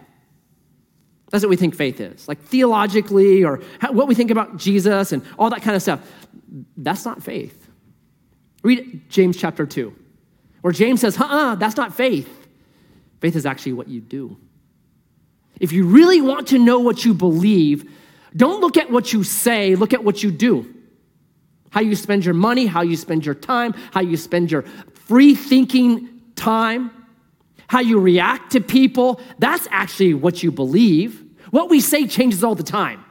That's 1.36 1.44
what 1.44 1.50
we 1.50 1.58
think 1.58 1.76
faith 1.76 2.00
is, 2.00 2.30
like 2.30 2.40
theologically 2.40 3.44
or 3.44 3.58
what 3.90 4.08
we 4.08 4.16
think 4.16 4.32
about 4.32 4.56
Jesus 4.56 5.12
and 5.12 5.22
all 5.38 5.50
that 5.50 5.64
kind 5.64 5.76
of 5.76 5.82
stuff. 5.82 6.00
That's 6.78 7.04
not 7.04 7.22
faith. 7.22 7.68
Read 8.64 9.10
James 9.10 9.36
chapter 9.36 9.66
2, 9.66 9.94
where 10.62 10.72
James 10.72 11.02
says, 11.02 11.20
uh 11.20 11.26
uh, 11.26 11.56
that's 11.56 11.76
not 11.76 11.94
faith. 11.94 12.30
Faith 13.20 13.36
is 13.36 13.46
actually 13.46 13.74
what 13.74 13.90
you 13.90 14.00
do. 14.00 14.38
If 15.60 15.74
you 15.74 15.86
really 15.88 16.22
want 16.22 16.48
to 16.48 16.58
know 16.58 16.80
what 16.80 17.04
you 17.04 17.14
believe, 17.14 17.92
don't 18.34 18.62
look 18.62 18.78
at 18.78 18.90
what 18.90 19.12
you 19.12 19.26
say, 19.26 19.76
look 19.76 19.92
at 19.92 20.06
what 20.06 20.24
you 20.24 20.32
do. 20.32 20.74
How 21.70 21.82
you 21.82 21.98
spend 21.98 22.24
your 22.24 22.34
money, 22.34 22.66
how 22.66 22.82
you 22.82 22.96
spend 22.96 23.26
your 23.26 23.36
time, 23.36 23.74
how 23.92 24.00
you 24.00 24.16
spend 24.16 24.52
your 24.52 24.62
free 24.94 25.36
thinking 25.36 26.22
time, 26.38 26.92
how 27.68 27.82
you 27.82 28.00
react 28.00 28.54
to 28.54 28.62
people, 28.62 29.20
that's 29.38 29.68
actually 29.70 30.14
what 30.14 30.42
you 30.42 30.50
believe. 30.50 31.25
What 31.56 31.70
we 31.70 31.80
say 31.80 32.06
changes 32.06 32.44
all 32.44 32.54
the 32.54 32.64
time. 32.64 33.06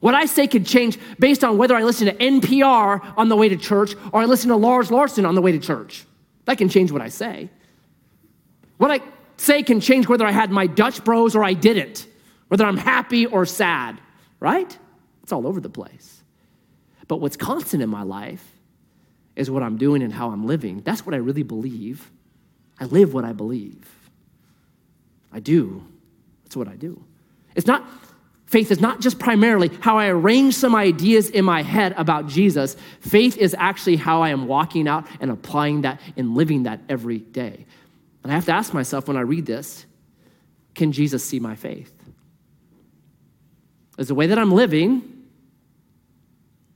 What 0.00 0.16
I 0.16 0.26
say 0.26 0.48
can 0.48 0.64
change 0.64 0.98
based 1.16 1.44
on 1.44 1.58
whether 1.58 1.76
I 1.76 1.84
listen 1.84 2.08
to 2.08 2.14
NPR 2.14 3.14
on 3.16 3.28
the 3.28 3.36
way 3.36 3.48
to 3.48 3.56
church 3.56 3.94
or 4.12 4.20
I 4.20 4.24
listen 4.24 4.48
to 4.48 4.56
Lars 4.56 4.90
Larson 4.90 5.24
on 5.24 5.36
the 5.36 5.40
way 5.40 5.52
to 5.52 5.60
church. 5.60 6.06
That 6.46 6.58
can 6.58 6.68
change 6.68 6.90
what 6.90 7.00
I 7.00 7.10
say. 7.10 7.50
What 8.78 8.90
I 8.90 8.98
say 9.36 9.62
can 9.62 9.78
change 9.78 10.08
whether 10.08 10.26
I 10.26 10.32
had 10.32 10.50
my 10.50 10.66
Dutch 10.66 11.04
bros 11.04 11.36
or 11.36 11.44
I 11.44 11.52
didn't, 11.52 12.08
whether 12.48 12.64
I'm 12.64 12.76
happy 12.76 13.26
or 13.26 13.46
sad, 13.46 14.00
right? 14.40 14.76
It's 15.22 15.30
all 15.30 15.46
over 15.46 15.60
the 15.60 15.70
place. 15.70 16.20
But 17.06 17.20
what's 17.20 17.36
constant 17.36 17.80
in 17.80 17.90
my 17.90 18.02
life 18.02 18.44
is 19.36 19.52
what 19.52 19.62
I'm 19.62 19.76
doing 19.76 20.02
and 20.02 20.12
how 20.12 20.30
I'm 20.30 20.48
living. 20.48 20.80
That's 20.80 21.06
what 21.06 21.14
I 21.14 21.18
really 21.18 21.44
believe. 21.44 22.10
I 22.80 22.86
live 22.86 23.14
what 23.14 23.24
I 23.24 23.32
believe. 23.32 23.88
I 25.32 25.38
do. 25.38 25.86
That's 26.44 26.56
what 26.56 26.68
I 26.68 26.76
do. 26.76 27.02
It's 27.54 27.66
not, 27.66 27.86
faith 28.46 28.70
is 28.70 28.80
not 28.80 29.00
just 29.00 29.18
primarily 29.18 29.70
how 29.80 29.98
I 29.98 30.06
arrange 30.06 30.54
some 30.54 30.74
ideas 30.74 31.30
in 31.30 31.44
my 31.44 31.62
head 31.62 31.94
about 31.96 32.28
Jesus. 32.28 32.76
Faith 33.00 33.36
is 33.38 33.54
actually 33.58 33.96
how 33.96 34.22
I 34.22 34.30
am 34.30 34.46
walking 34.46 34.88
out 34.88 35.06
and 35.20 35.30
applying 35.30 35.82
that 35.82 36.00
and 36.16 36.34
living 36.34 36.64
that 36.64 36.80
every 36.88 37.18
day. 37.18 37.66
And 38.22 38.32
I 38.32 38.34
have 38.34 38.46
to 38.46 38.52
ask 38.52 38.72
myself 38.72 39.08
when 39.08 39.16
I 39.16 39.20
read 39.20 39.46
this 39.46 39.86
can 40.74 40.90
Jesus 40.90 41.24
see 41.24 41.38
my 41.38 41.54
faith? 41.54 41.92
Is 43.96 44.08
the 44.08 44.14
way 44.14 44.26
that 44.26 44.38
I'm 44.38 44.50
living, 44.50 45.26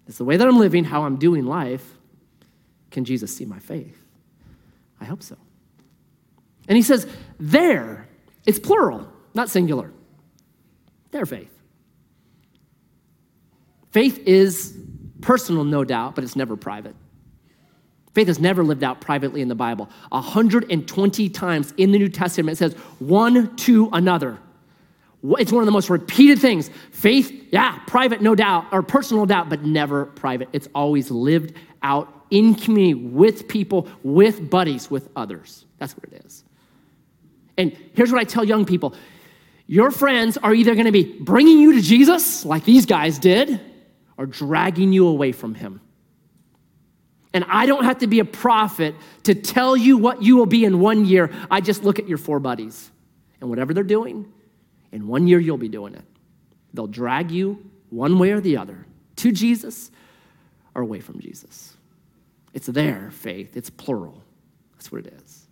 is 0.06 0.18
the 0.18 0.24
way 0.24 0.36
that 0.36 0.46
I'm 0.46 0.58
living, 0.58 0.84
how 0.84 1.02
I'm 1.02 1.16
doing 1.16 1.44
life, 1.44 1.84
can 2.90 3.04
Jesus 3.04 3.34
see 3.34 3.44
my 3.44 3.58
faith? 3.58 3.98
I 5.00 5.04
hope 5.04 5.22
so. 5.22 5.36
And 6.68 6.76
he 6.76 6.82
says, 6.82 7.06
there, 7.40 8.06
it's 8.46 8.58
plural, 8.58 9.08
not 9.34 9.48
singular. 9.48 9.92
Their 11.10 11.26
faith. 11.26 11.52
Faith 13.90 14.18
is 14.26 14.76
personal, 15.20 15.64
no 15.64 15.84
doubt, 15.84 16.14
but 16.14 16.24
it's 16.24 16.36
never 16.36 16.56
private. 16.56 16.94
Faith 18.14 18.28
is 18.28 18.38
never 18.38 18.64
lived 18.64 18.82
out 18.82 19.00
privately 19.00 19.40
in 19.40 19.48
the 19.48 19.54
Bible. 19.54 19.88
120 20.10 21.28
times 21.28 21.72
in 21.76 21.92
the 21.92 21.98
New 21.98 22.08
Testament 22.08 22.54
it 22.54 22.58
says 22.58 22.74
one 22.98 23.54
to 23.56 23.88
another. 23.92 24.38
It's 25.22 25.52
one 25.52 25.62
of 25.62 25.66
the 25.66 25.72
most 25.72 25.90
repeated 25.90 26.38
things. 26.38 26.70
Faith, 26.92 27.48
yeah, 27.50 27.78
private, 27.86 28.20
no 28.22 28.34
doubt, 28.34 28.66
or 28.72 28.82
personal, 28.82 29.26
doubt, 29.26 29.48
but 29.48 29.64
never 29.64 30.06
private. 30.06 30.48
It's 30.52 30.68
always 30.74 31.10
lived 31.10 31.54
out 31.82 32.12
in 32.30 32.54
community 32.54 32.94
with 32.94 33.48
people, 33.48 33.88
with 34.02 34.50
buddies, 34.50 34.90
with 34.90 35.08
others. 35.16 35.64
That's 35.78 35.96
what 35.96 36.04
it 36.12 36.24
is. 36.24 36.44
And 37.56 37.76
here's 37.94 38.12
what 38.12 38.20
I 38.20 38.24
tell 38.24 38.44
young 38.44 38.64
people 38.64 38.94
your 39.68 39.90
friends 39.90 40.38
are 40.38 40.54
either 40.54 40.74
going 40.74 40.86
to 40.86 40.92
be 40.92 41.04
bringing 41.20 41.58
you 41.58 41.74
to 41.74 41.82
Jesus, 41.82 42.44
like 42.44 42.64
these 42.64 42.86
guys 42.86 43.18
did, 43.18 43.60
or 44.16 44.24
dragging 44.24 44.94
you 44.94 45.06
away 45.06 45.30
from 45.30 45.54
him. 45.54 45.82
And 47.34 47.44
I 47.46 47.66
don't 47.66 47.84
have 47.84 47.98
to 47.98 48.06
be 48.06 48.18
a 48.20 48.24
prophet 48.24 48.94
to 49.24 49.34
tell 49.34 49.76
you 49.76 49.98
what 49.98 50.22
you 50.22 50.38
will 50.38 50.46
be 50.46 50.64
in 50.64 50.80
one 50.80 51.04
year. 51.04 51.30
I 51.50 51.60
just 51.60 51.84
look 51.84 51.98
at 51.98 52.08
your 52.08 52.16
four 52.16 52.40
buddies. 52.40 52.90
And 53.42 53.50
whatever 53.50 53.74
they're 53.74 53.84
doing, 53.84 54.32
in 54.90 55.06
one 55.06 55.28
year 55.28 55.38
you'll 55.38 55.58
be 55.58 55.68
doing 55.68 55.94
it. 55.94 56.04
They'll 56.72 56.86
drag 56.86 57.30
you 57.30 57.70
one 57.90 58.18
way 58.18 58.32
or 58.32 58.40
the 58.40 58.56
other 58.56 58.86
to 59.16 59.30
Jesus 59.32 59.90
or 60.74 60.80
away 60.80 61.00
from 61.00 61.20
Jesus. 61.20 61.76
It's 62.54 62.66
their 62.66 63.10
faith, 63.10 63.54
it's 63.54 63.68
plural. 63.68 64.22
That's 64.72 64.90
what 64.90 65.06
it 65.06 65.12
is. 65.22 65.46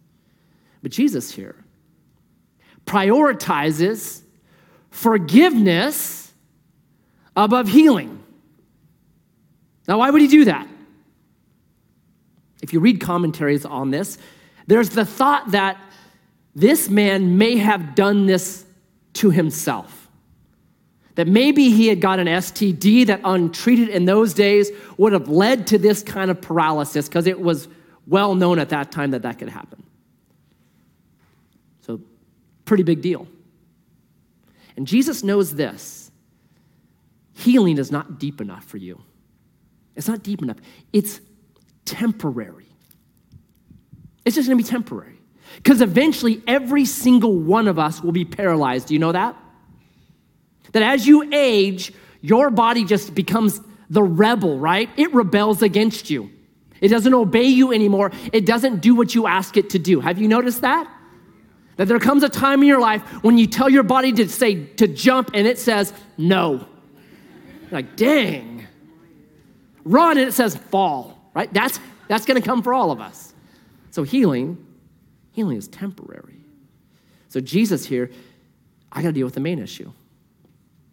But 0.82 0.90
Jesus 0.90 1.30
here 1.30 1.65
prioritizes 2.86 4.22
forgiveness 4.90 6.32
above 7.36 7.68
healing. 7.68 8.22
Now, 9.86 9.98
why 9.98 10.10
would 10.10 10.22
he 10.22 10.28
do 10.28 10.46
that? 10.46 10.66
If 12.62 12.72
you 12.72 12.80
read 12.80 13.00
commentaries 13.00 13.64
on 13.64 13.90
this, 13.90 14.18
there's 14.66 14.90
the 14.90 15.04
thought 15.04 15.50
that 15.52 15.78
this 16.54 16.88
man 16.88 17.36
may 17.36 17.58
have 17.58 17.94
done 17.94 18.26
this 18.26 18.64
to 19.14 19.30
himself. 19.30 20.08
That 21.14 21.28
maybe 21.28 21.70
he 21.70 21.88
had 21.88 22.00
got 22.00 22.18
an 22.18 22.26
STD 22.26 23.06
that, 23.06 23.20
untreated 23.24 23.88
in 23.88 24.04
those 24.06 24.34
days, 24.34 24.70
would 24.96 25.12
have 25.12 25.28
led 25.28 25.66
to 25.68 25.78
this 25.78 26.02
kind 26.02 26.30
of 26.30 26.40
paralysis 26.40 27.08
because 27.08 27.26
it 27.26 27.40
was 27.40 27.68
well 28.06 28.34
known 28.34 28.58
at 28.58 28.70
that 28.70 28.90
time 28.90 29.12
that 29.12 29.22
that 29.22 29.38
could 29.38 29.48
happen. 29.48 29.82
Pretty 32.66 32.82
big 32.82 33.00
deal. 33.00 33.26
And 34.76 34.86
Jesus 34.86 35.24
knows 35.24 35.54
this 35.54 36.10
healing 37.32 37.78
is 37.78 37.90
not 37.90 38.18
deep 38.18 38.40
enough 38.40 38.64
for 38.64 38.76
you. 38.76 39.00
It's 39.94 40.08
not 40.08 40.22
deep 40.22 40.42
enough. 40.42 40.58
It's 40.92 41.20
temporary. 41.86 42.66
It's 44.24 44.36
just 44.36 44.48
gonna 44.48 44.56
be 44.56 44.62
temporary. 44.62 45.18
Because 45.56 45.80
eventually, 45.80 46.42
every 46.46 46.84
single 46.84 47.38
one 47.38 47.68
of 47.68 47.78
us 47.78 48.02
will 48.02 48.12
be 48.12 48.24
paralyzed. 48.24 48.88
Do 48.88 48.94
you 48.94 49.00
know 49.00 49.12
that? 49.12 49.36
That 50.72 50.82
as 50.82 51.06
you 51.06 51.32
age, 51.32 51.92
your 52.20 52.50
body 52.50 52.84
just 52.84 53.14
becomes 53.14 53.60
the 53.88 54.02
rebel, 54.02 54.58
right? 54.58 54.90
It 54.96 55.14
rebels 55.14 55.62
against 55.62 56.10
you. 56.10 56.30
It 56.80 56.88
doesn't 56.88 57.14
obey 57.14 57.44
you 57.44 57.72
anymore. 57.72 58.10
It 58.32 58.44
doesn't 58.44 58.80
do 58.80 58.94
what 58.94 59.14
you 59.14 59.26
ask 59.26 59.56
it 59.56 59.70
to 59.70 59.78
do. 59.78 60.00
Have 60.00 60.18
you 60.18 60.28
noticed 60.28 60.60
that? 60.62 60.92
That 61.76 61.88
there 61.88 61.98
comes 61.98 62.22
a 62.22 62.28
time 62.28 62.62
in 62.62 62.68
your 62.68 62.80
life 62.80 63.02
when 63.22 63.36
you 63.38 63.46
tell 63.46 63.68
your 63.68 63.82
body 63.82 64.12
to 64.12 64.28
say 64.28 64.64
to 64.76 64.88
jump 64.88 65.30
and 65.34 65.46
it 65.46 65.58
says 65.58 65.92
no. 66.16 66.66
like, 67.70 67.96
dang. 67.96 68.66
Run 69.84 70.18
and 70.18 70.28
it 70.28 70.32
says 70.32 70.56
fall, 70.56 71.30
right? 71.34 71.52
That's 71.52 71.78
that's 72.08 72.24
to 72.24 72.40
come 72.40 72.62
for 72.62 72.72
all 72.72 72.90
of 72.90 73.00
us. 73.00 73.34
So 73.90 74.02
healing, 74.02 74.64
healing 75.32 75.56
is 75.56 75.68
temporary. 75.68 76.40
So 77.28 77.40
Jesus 77.40 77.84
here, 77.86 78.10
I 78.92 79.02
got 79.02 79.08
to 79.08 79.12
deal 79.12 79.26
with 79.26 79.34
the 79.34 79.40
main 79.40 79.58
issue. 79.58 79.92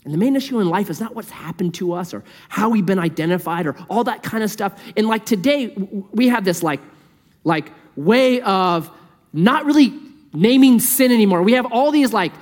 And 0.03 0.13
the 0.13 0.17
main 0.17 0.35
issue 0.35 0.59
in 0.59 0.67
life 0.67 0.89
is 0.89 0.99
not 0.99 1.15
what's 1.15 1.29
happened 1.29 1.75
to 1.75 1.93
us 1.93 2.13
or 2.13 2.23
how 2.49 2.69
we've 2.69 2.85
been 2.85 2.99
identified 2.99 3.65
or 3.65 3.75
all 3.89 4.03
that 4.03 4.21
kind 4.21 4.43
of 4.43 4.51
stuff. 4.51 4.81
And 4.97 5.07
like 5.07 5.25
today, 5.25 5.67
we 6.11 6.27
have 6.27 6.43
this 6.43 6.61
like, 6.61 6.81
like 7.45 7.71
way 7.95 8.41
of 8.41 8.91
not 9.31 9.65
really 9.65 9.97
naming 10.33 10.79
sin 10.79 11.11
anymore. 11.11 11.41
We 11.43 11.53
have 11.53 11.65
all 11.71 11.91
these 11.91 12.11
like 12.11 12.33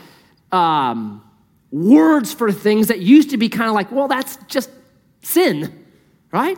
um, 0.51 1.24
words 1.71 2.33
for 2.33 2.51
things 2.51 2.88
that 2.88 3.00
used 3.00 3.31
to 3.31 3.38
be 3.38 3.50
kind 3.50 3.69
of 3.69 3.75
like, 3.75 3.91
well, 3.91 4.07
that's 4.07 4.38
just 4.48 4.69
sin, 5.21 5.86
right? 6.31 6.57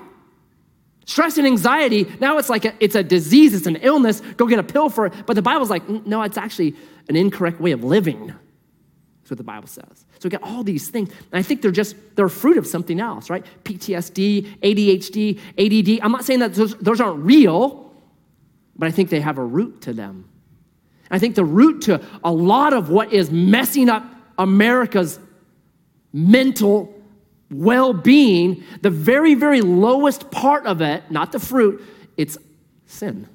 Stress 1.06 1.38
and 1.38 1.46
anxiety, 1.46 2.08
now 2.22 2.38
it's 2.38 2.50
like 2.50 2.66
a, 2.66 2.74
it's 2.80 2.96
a 2.96 3.04
disease, 3.04 3.54
it's 3.54 3.68
an 3.68 3.75
illness, 3.78 4.22
go 4.38 4.48
get 4.48 4.60
a 4.60 4.63
pill 4.63 4.90
for 4.90 5.08
it. 5.08 5.13
But 5.25 5.36
the 5.36 5.42
Bible's 5.42 5.70
like, 5.70 5.88
no, 5.88 6.22
it's 6.22 6.38
actually 6.38 6.75
an 7.10 7.16
incorrect 7.16 7.60
way 7.60 7.72
of 7.72 7.84
living. 7.84 8.28
That's 8.28 9.32
what 9.32 9.38
the 9.38 9.44
Bible 9.44 9.68
says. 9.68 10.06
So 10.20 10.28
we 10.28 10.30
got 10.30 10.44
all 10.44 10.63
these 10.63 10.90
things. 10.90 11.10
And 11.10 11.40
I 11.40 11.42
think 11.42 11.62
they're 11.62 11.72
just, 11.72 11.96
they're 12.16 12.30
fruit 12.30 12.58
of 12.58 12.66
something 12.66 13.00
else, 13.00 13.30
right? 13.30 13.46
PTSD, 13.63 14.60
ADHD, 14.60 15.40
ADD. 15.58 16.04
I'm 16.04 16.12
not 16.12 16.24
saying 16.24 16.40
that 16.40 16.54
those, 16.54 16.75
those 16.78 17.02
aren't 17.02 17.24
real, 17.25 17.94
but 18.78 18.88
I 18.88 18.92
think 18.92 19.10
they 19.10 19.20
have 19.20 19.38
a 19.38 19.44
root 19.44 19.82
to 19.82 19.94
them. 19.94 20.30
I 21.13 21.20
think 21.20 21.36
the 21.36 21.46
root 21.46 21.84
to 21.84 22.03
a 22.24 22.32
lot 22.32 22.74
of 22.74 22.89
what 22.89 23.13
is 23.13 23.29
messing 23.29 23.88
up 23.88 24.03
America's 24.39 25.20
mental 26.12 26.91
well 27.51 27.93
being, 27.93 28.63
the 28.82 28.89
very, 28.89 29.36
very 29.36 29.62
lowest 29.62 30.32
part 30.32 30.65
of 30.65 30.82
it, 30.82 31.03
not 31.12 31.32
the 31.32 31.39
fruit, 31.39 31.84
it's 32.17 32.36
sin. 32.88 33.29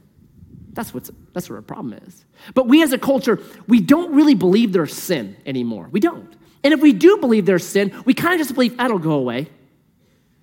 That's, 0.72 0.92
what's, 0.92 1.12
that's 1.32 1.48
what 1.48 1.54
our 1.54 1.62
problem 1.62 2.00
is. 2.04 2.24
But 2.52 2.66
we 2.66 2.82
as 2.82 2.92
a 2.92 2.98
culture, 2.98 3.40
we 3.68 3.80
don't 3.80 4.12
really 4.12 4.34
believe 4.34 4.72
there's 4.72 4.92
sin 4.92 5.36
anymore. 5.46 5.88
We 5.92 6.00
don't. 6.00 6.34
And 6.64 6.74
if 6.74 6.80
we 6.80 6.92
do 6.92 7.18
believe 7.18 7.46
there's 7.46 7.64
sin, 7.64 7.94
we 8.04 8.12
kind 8.12 8.34
of 8.34 8.40
just 8.40 8.54
believe 8.54 8.72
ah, 8.72 8.82
that'll 8.82 8.98
go 8.98 9.12
away. 9.12 9.48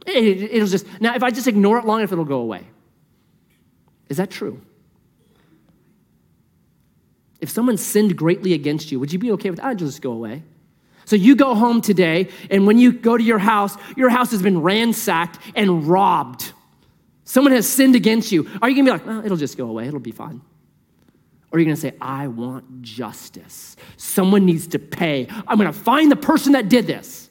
It, 0.07 0.53
it'll 0.53 0.69
just, 0.69 0.85
now, 1.01 1.15
if 1.15 1.23
I 1.23 1.31
just 1.31 1.47
ignore 1.47 1.79
it 1.79 1.85
long 1.85 1.99
enough, 1.99 2.13
it'll 2.13 2.23
go 2.23 2.39
away. 2.39 2.65
Is 4.07 4.15
that 4.17 4.31
true? 4.31 4.61
If 7.41 7.49
someone 7.49 7.77
sinned 7.77 8.15
greatly 8.15 8.53
against 8.53 8.91
you, 8.91 8.99
would 8.99 9.11
you 9.11 9.19
be 9.19 9.31
okay 9.33 9.49
with? 9.49 9.59
I'd 9.59 9.79
just 9.79 10.01
go 10.01 10.11
away. 10.11 10.43
So 11.05 11.15
you 11.15 11.35
go 11.35 11.53
home 11.53 11.81
today, 11.81 12.29
and 12.49 12.65
when 12.65 12.79
you 12.79 12.91
go 12.91 13.15
to 13.17 13.23
your 13.23 13.37
house, 13.37 13.77
your 13.95 14.09
house 14.09 14.31
has 14.31 14.41
been 14.41 14.61
ransacked 14.61 15.37
and 15.55 15.87
robbed. 15.87 16.51
Someone 17.25 17.53
has 17.53 17.67
sinned 17.67 17.95
against 17.95 18.31
you. 18.31 18.49
Are 18.61 18.69
you 18.69 18.75
gonna 18.75 18.85
be 18.85 18.91
like, 18.91 19.05
well, 19.05 19.23
it'll 19.23 19.37
just 19.37 19.57
go 19.57 19.67
away, 19.67 19.87
it'll 19.87 19.99
be 19.99 20.11
fine? 20.11 20.41
Or 21.51 21.57
are 21.57 21.59
you 21.59 21.65
gonna 21.65 21.75
say, 21.75 21.93
I 22.01 22.27
want 22.27 22.81
justice? 22.81 23.75
Someone 23.97 24.45
needs 24.45 24.67
to 24.67 24.79
pay. 24.79 25.27
I'm 25.47 25.57
gonna 25.57 25.73
find 25.73 26.11
the 26.11 26.15
person 26.15 26.53
that 26.53 26.69
did 26.69 26.87
this. 26.87 27.29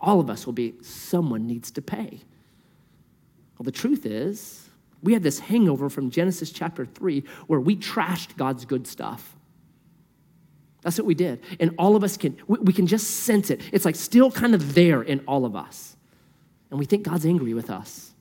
All 0.00 0.20
of 0.20 0.28
us 0.28 0.44
will 0.44 0.52
be, 0.52 0.74
someone 0.82 1.46
needs 1.46 1.70
to 1.72 1.82
pay. 1.82 2.20
Well, 3.58 3.64
the 3.64 3.72
truth 3.72 4.04
is, 4.04 4.67
we 5.02 5.12
had 5.12 5.22
this 5.22 5.38
hangover 5.38 5.88
from 5.88 6.10
Genesis 6.10 6.50
chapter 6.50 6.84
3 6.84 7.24
where 7.46 7.60
we 7.60 7.76
trashed 7.76 8.36
God's 8.36 8.64
good 8.64 8.86
stuff. 8.86 9.36
That's 10.82 10.98
what 10.98 11.06
we 11.06 11.14
did. 11.14 11.42
And 11.60 11.74
all 11.78 11.96
of 11.96 12.04
us 12.04 12.16
can, 12.16 12.36
we, 12.46 12.72
can 12.72 12.86
just 12.86 13.08
sense 13.08 13.50
it. 13.50 13.60
It's 13.72 13.84
like 13.84 13.96
still 13.96 14.30
kind 14.30 14.54
of 14.54 14.74
there 14.74 15.02
in 15.02 15.20
all 15.26 15.44
of 15.44 15.56
us. 15.56 15.96
And 16.70 16.78
we 16.78 16.84
think 16.84 17.04
God's 17.04 17.26
angry 17.26 17.54
with 17.54 17.70
us. 17.70 18.12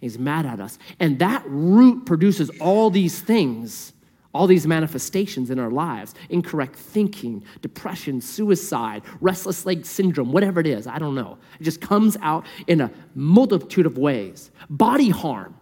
He's 0.00 0.18
mad 0.18 0.46
at 0.46 0.60
us. 0.60 0.78
And 1.00 1.18
that 1.20 1.42
root 1.46 2.04
produces 2.04 2.50
all 2.60 2.90
these 2.90 3.20
things, 3.20 3.92
all 4.34 4.46
these 4.46 4.66
manifestations 4.66 5.50
in 5.50 5.58
our 5.58 5.70
lives 5.70 6.14
incorrect 6.28 6.76
thinking, 6.76 7.44
depression, 7.62 8.20
suicide, 8.20 9.02
restless 9.20 9.64
leg 9.64 9.86
syndrome, 9.86 10.32
whatever 10.32 10.60
it 10.60 10.66
is. 10.66 10.86
I 10.86 10.98
don't 10.98 11.14
know. 11.14 11.38
It 11.58 11.64
just 11.64 11.80
comes 11.80 12.16
out 12.20 12.44
in 12.66 12.80
a 12.80 12.90
multitude 13.14 13.86
of 13.86 13.96
ways. 13.96 14.50
Body 14.68 15.08
harm. 15.08 15.54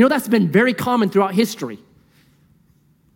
You 0.00 0.06
know, 0.06 0.08
that's 0.08 0.28
been 0.28 0.48
very 0.48 0.72
common 0.72 1.10
throughout 1.10 1.34
history. 1.34 1.78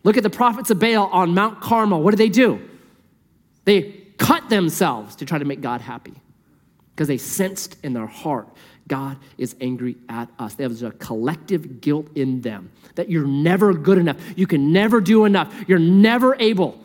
Look 0.03 0.19
at 0.19 0.23
the 0.23 0.29
prophets 0.29 0.69
of 0.69 0.79
Baal 0.79 1.07
on 1.07 1.33
Mount 1.33 1.63
Carmel. 1.63 2.03
What 2.03 2.11
do 2.11 2.19
they 2.19 2.29
do? 2.29 2.61
They 3.65 3.85
cut 4.19 4.51
themselves 4.51 5.17
to 5.17 5.25
try 5.25 5.39
to 5.39 5.47
make 5.47 5.63
God 5.63 5.81
happy 5.81 6.13
because 6.95 7.09
they 7.09 7.17
sensed 7.17 7.79
in 7.83 7.95
their 7.95 8.07
heart 8.07 8.51
God 8.87 9.17
is 9.39 9.57
angry 9.63 9.97
at 10.11 10.29
us. 10.39 10.57
There 10.57 10.69
was 10.69 10.83
a 10.83 10.91
collective 10.91 11.81
guilt 11.81 12.09
in 12.15 12.43
them 12.43 12.71
that 12.97 13.09
you're 13.09 13.27
never 13.27 13.73
good 13.73 13.97
enough. 13.97 14.19
You 14.37 14.47
can 14.47 14.71
never 14.71 15.01
do 15.01 15.25
enough. 15.25 15.55
You're 15.67 15.79
never 15.79 16.37
able 16.39 16.79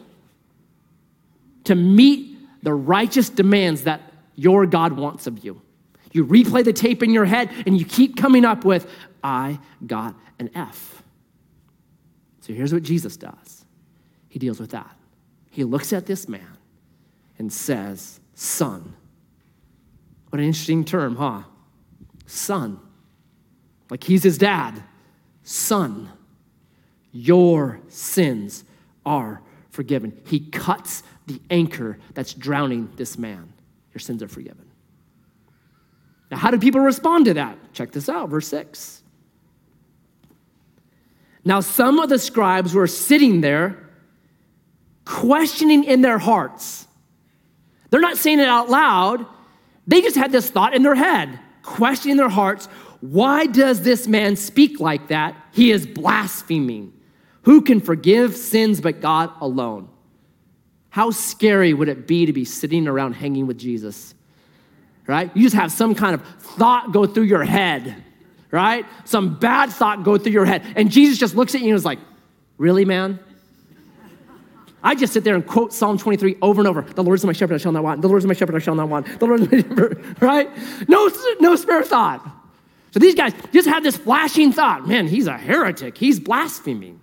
to 1.65 1.75
meet 1.75 2.37
the 2.63 2.73
righteous 2.73 3.29
demands 3.29 3.83
that 3.83 3.99
your 4.37 4.65
God 4.65 4.93
wants 4.93 5.27
of 5.27 5.43
you. 5.43 5.61
You 6.11 6.25
replay 6.25 6.63
the 6.63 6.73
tape 6.73 7.03
in 7.03 7.11
your 7.11 7.25
head 7.25 7.51
and 7.67 7.77
you 7.77 7.85
keep 7.85 8.17
coming 8.17 8.45
up 8.45 8.65
with, 8.65 8.89
I 9.23 9.59
got 9.85 10.15
an 10.39 10.49
F. 10.55 11.03
So 12.41 12.53
here's 12.53 12.73
what 12.73 12.83
Jesus 12.83 13.17
does 13.17 13.65
He 14.27 14.39
deals 14.39 14.59
with 14.59 14.71
that. 14.71 14.95
He 15.51 15.63
looks 15.63 15.93
at 15.93 16.05
this 16.05 16.27
man 16.27 16.57
and 17.37 17.51
says, 17.51 18.19
Son. 18.33 18.95
What 20.29 20.39
an 20.39 20.45
interesting 20.45 20.85
term, 20.85 21.15
huh? 21.15 21.43
Son. 22.27 22.79
Like 23.89 24.03
he's 24.03 24.23
his 24.23 24.37
dad. 24.37 24.83
Son, 25.43 26.09
your 27.11 27.79
sins 27.87 28.63
are 29.05 29.41
forgiven. 29.71 30.19
He 30.25 30.41
cuts 30.41 31.01
the 31.25 31.41
anchor 31.49 31.97
that's 32.13 32.33
drowning 32.33 32.91
this 32.95 33.17
man. 33.17 33.51
Your 33.93 33.99
sins 33.99 34.21
are 34.21 34.27
forgiven. 34.27 34.69
Now, 36.29 36.37
how 36.37 36.51
do 36.51 36.59
people 36.59 36.81
respond 36.81 37.25
to 37.25 37.33
that? 37.33 37.57
Check 37.73 37.91
this 37.91 38.09
out, 38.09 38.29
verse 38.29 38.47
6. 38.47 39.01
Now, 41.45 41.61
some 41.61 41.99
of 41.99 42.09
the 42.09 42.19
scribes 42.19 42.73
were 42.73 42.87
sitting 42.87 43.41
there 43.41 43.77
questioning 45.05 45.83
in 45.83 46.01
their 46.01 46.17
hearts. 46.17 46.87
They're 47.89 48.01
not 48.01 48.17
saying 48.17 48.39
it 48.39 48.47
out 48.47 48.69
loud, 48.69 49.25
they 49.87 50.01
just 50.01 50.15
had 50.15 50.31
this 50.31 50.49
thought 50.49 50.75
in 50.75 50.83
their 50.83 50.95
head, 50.95 51.39
questioning 51.63 52.17
their 52.17 52.29
hearts. 52.29 52.67
Why 53.01 53.47
does 53.47 53.81
this 53.81 54.07
man 54.07 54.35
speak 54.35 54.79
like 54.79 55.07
that? 55.07 55.35
He 55.51 55.71
is 55.71 55.87
blaspheming. 55.87 56.93
Who 57.43 57.61
can 57.61 57.79
forgive 57.79 58.35
sins 58.35 58.81
but 58.81 59.01
God 59.01 59.31
alone? 59.41 59.89
How 60.89 61.09
scary 61.09 61.73
would 61.73 61.89
it 61.89 62.05
be 62.05 62.25
to 62.25 62.33
be 62.33 62.45
sitting 62.45 62.87
around 62.87 63.13
hanging 63.13 63.47
with 63.47 63.57
Jesus? 63.57 64.13
Right? 65.07 65.35
You 65.35 65.41
just 65.41 65.55
have 65.55 65.71
some 65.71 65.95
kind 65.95 66.13
of 66.13 66.23
thought 66.37 66.91
go 66.91 67.07
through 67.07 67.23
your 67.23 67.43
head 67.43 68.03
right? 68.51 68.85
Some 69.05 69.39
bad 69.39 69.71
thought 69.71 70.03
go 70.03 70.17
through 70.17 70.31
your 70.31 70.45
head. 70.45 70.63
And 70.75 70.91
Jesus 70.91 71.17
just 71.17 71.35
looks 71.35 71.55
at 71.55 71.61
you 71.61 71.67
and 71.69 71.75
is 71.75 71.85
like, 71.85 71.99
Really, 72.59 72.83
man? 72.83 73.19
I 74.83 74.95
just 74.95 75.13
sit 75.13 75.23
there 75.23 75.35
and 75.35 75.45
quote 75.45 75.73
Psalm 75.73 75.97
23 75.97 76.37
over 76.41 76.61
and 76.61 76.67
over. 76.67 76.81
The 76.81 77.03
Lord 77.03 77.17
is 77.19 77.25
my 77.25 77.33
shepherd, 77.33 77.55
I 77.55 77.57
shall 77.57 77.71
not 77.71 77.83
want. 77.83 78.01
The 78.01 78.07
Lord 78.07 78.21
is 78.21 78.27
my 78.27 78.33
shepherd, 78.33 78.55
I 78.55 78.59
shall 78.59 78.75
not 78.75 78.89
want. 78.89 79.19
The 79.19 79.25
Lord 79.25 79.41
is 79.41 79.51
my 79.51 79.57
shepherd, 79.59 80.21
right? 80.21 80.49
No, 80.87 81.09
no 81.39 81.55
spare 81.55 81.83
thought. 81.83 82.25
So 82.91 82.99
these 82.99 83.15
guys 83.15 83.33
just 83.53 83.67
have 83.67 83.83
this 83.83 83.97
flashing 83.97 84.51
thought 84.51 84.87
man, 84.87 85.07
he's 85.07 85.27
a 85.27 85.37
heretic. 85.37 85.97
He's 85.97 86.19
blaspheming. 86.19 86.99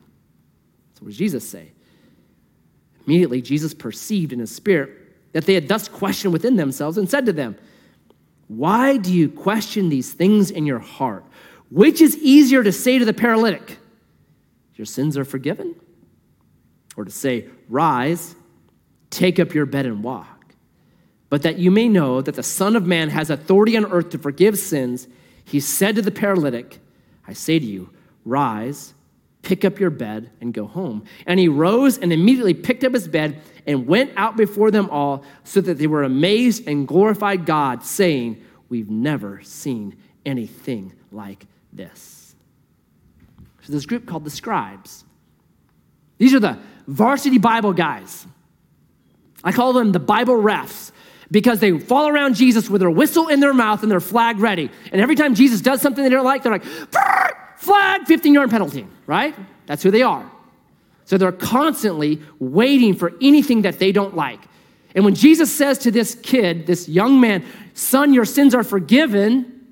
So 0.94 1.00
what 1.00 1.08
does 1.08 1.16
Jesus 1.16 1.48
say? 1.48 1.72
Immediately, 3.06 3.42
Jesus 3.42 3.72
perceived 3.72 4.32
in 4.32 4.40
his 4.40 4.54
spirit 4.54 4.90
that 5.32 5.44
they 5.44 5.54
had 5.54 5.68
thus 5.68 5.86
questioned 5.86 6.32
within 6.32 6.56
themselves 6.56 6.98
and 6.98 7.08
said 7.08 7.26
to 7.26 7.32
them, 7.32 7.56
Why 8.48 8.96
do 8.96 9.12
you 9.12 9.28
question 9.28 9.88
these 9.88 10.12
things 10.12 10.50
in 10.50 10.66
your 10.66 10.78
heart? 10.78 11.24
Which 11.70 12.00
is 12.00 12.16
easier 12.18 12.62
to 12.62 12.72
say 12.72 12.98
to 12.98 13.04
the 13.04 13.12
paralytic, 13.12 13.78
Your 14.76 14.86
sins 14.86 15.18
are 15.18 15.24
forgiven? 15.24 15.74
Or 16.96 17.04
to 17.04 17.10
say, 17.10 17.48
Rise, 17.68 18.36
take 19.10 19.38
up 19.38 19.54
your 19.54 19.66
bed 19.66 19.86
and 19.86 20.02
walk? 20.02 20.54
But 21.28 21.42
that 21.42 21.58
you 21.58 21.70
may 21.70 21.88
know 21.88 22.22
that 22.22 22.36
the 22.36 22.42
Son 22.42 22.76
of 22.76 22.86
Man 22.86 23.10
has 23.10 23.30
authority 23.30 23.76
on 23.76 23.84
earth 23.86 24.10
to 24.10 24.18
forgive 24.18 24.58
sins, 24.58 25.08
he 25.44 25.60
said 25.60 25.96
to 25.96 26.02
the 26.02 26.10
paralytic, 26.10 26.78
I 27.26 27.32
say 27.32 27.58
to 27.58 27.64
you, 27.64 27.90
Rise, 28.24 28.94
pick 29.46 29.64
up 29.64 29.78
your 29.78 29.90
bed, 29.90 30.28
and 30.40 30.52
go 30.52 30.66
home. 30.66 31.04
And 31.24 31.38
he 31.38 31.46
rose 31.46 31.98
and 31.98 32.12
immediately 32.12 32.52
picked 32.52 32.82
up 32.82 32.92
his 32.92 33.06
bed 33.06 33.40
and 33.64 33.86
went 33.86 34.10
out 34.16 34.36
before 34.36 34.72
them 34.72 34.90
all, 34.90 35.24
so 35.44 35.60
that 35.60 35.78
they 35.78 35.86
were 35.86 36.02
amazed 36.02 36.66
and 36.66 36.86
glorified 36.86 37.46
God, 37.46 37.84
saying, 37.84 38.42
We've 38.68 38.90
never 38.90 39.40
seen 39.42 39.96
anything 40.24 40.92
like 41.12 41.46
this. 41.72 42.34
So 43.62 43.72
this 43.72 43.86
group 43.86 44.04
called 44.04 44.24
the 44.24 44.30
scribes. 44.30 45.04
These 46.18 46.34
are 46.34 46.40
the 46.40 46.58
varsity 46.88 47.38
Bible 47.38 47.72
guys. 47.72 48.26
I 49.44 49.52
call 49.52 49.72
them 49.72 49.92
the 49.92 50.00
Bible 50.00 50.34
refs 50.34 50.90
because 51.30 51.60
they 51.60 51.78
fall 51.78 52.08
around 52.08 52.34
Jesus 52.34 52.68
with 52.68 52.80
their 52.80 52.90
whistle 52.90 53.28
in 53.28 53.38
their 53.38 53.54
mouth 53.54 53.84
and 53.84 53.92
their 53.92 54.00
flag 54.00 54.40
ready. 54.40 54.70
And 54.90 55.00
every 55.00 55.14
time 55.14 55.36
Jesus 55.36 55.60
does 55.60 55.80
something 55.80 56.02
they 56.02 56.10
don't 56.10 56.24
like, 56.24 56.42
they're 56.42 56.50
like, 56.50 56.64
flag, 57.56 58.06
15 58.06 58.34
yard 58.34 58.50
penalty, 58.50 58.86
right? 59.06 59.34
That's 59.66 59.82
who 59.82 59.90
they 59.90 60.02
are. 60.02 60.30
So 61.04 61.18
they're 61.18 61.32
constantly 61.32 62.20
waiting 62.38 62.94
for 62.94 63.12
anything 63.20 63.62
that 63.62 63.78
they 63.78 63.92
don't 63.92 64.16
like. 64.16 64.40
And 64.94 65.04
when 65.04 65.14
Jesus 65.14 65.54
says 65.54 65.78
to 65.78 65.90
this 65.90 66.14
kid, 66.16 66.66
this 66.66 66.88
young 66.88 67.20
man, 67.20 67.44
son, 67.74 68.14
your 68.14 68.24
sins 68.24 68.54
are 68.54 68.64
forgiven, 68.64 69.66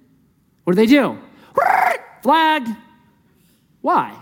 what 0.65 0.75
do 0.75 0.77
they 0.77 0.87
do? 0.87 1.19
Flag. 2.23 2.69
Why? 3.81 4.15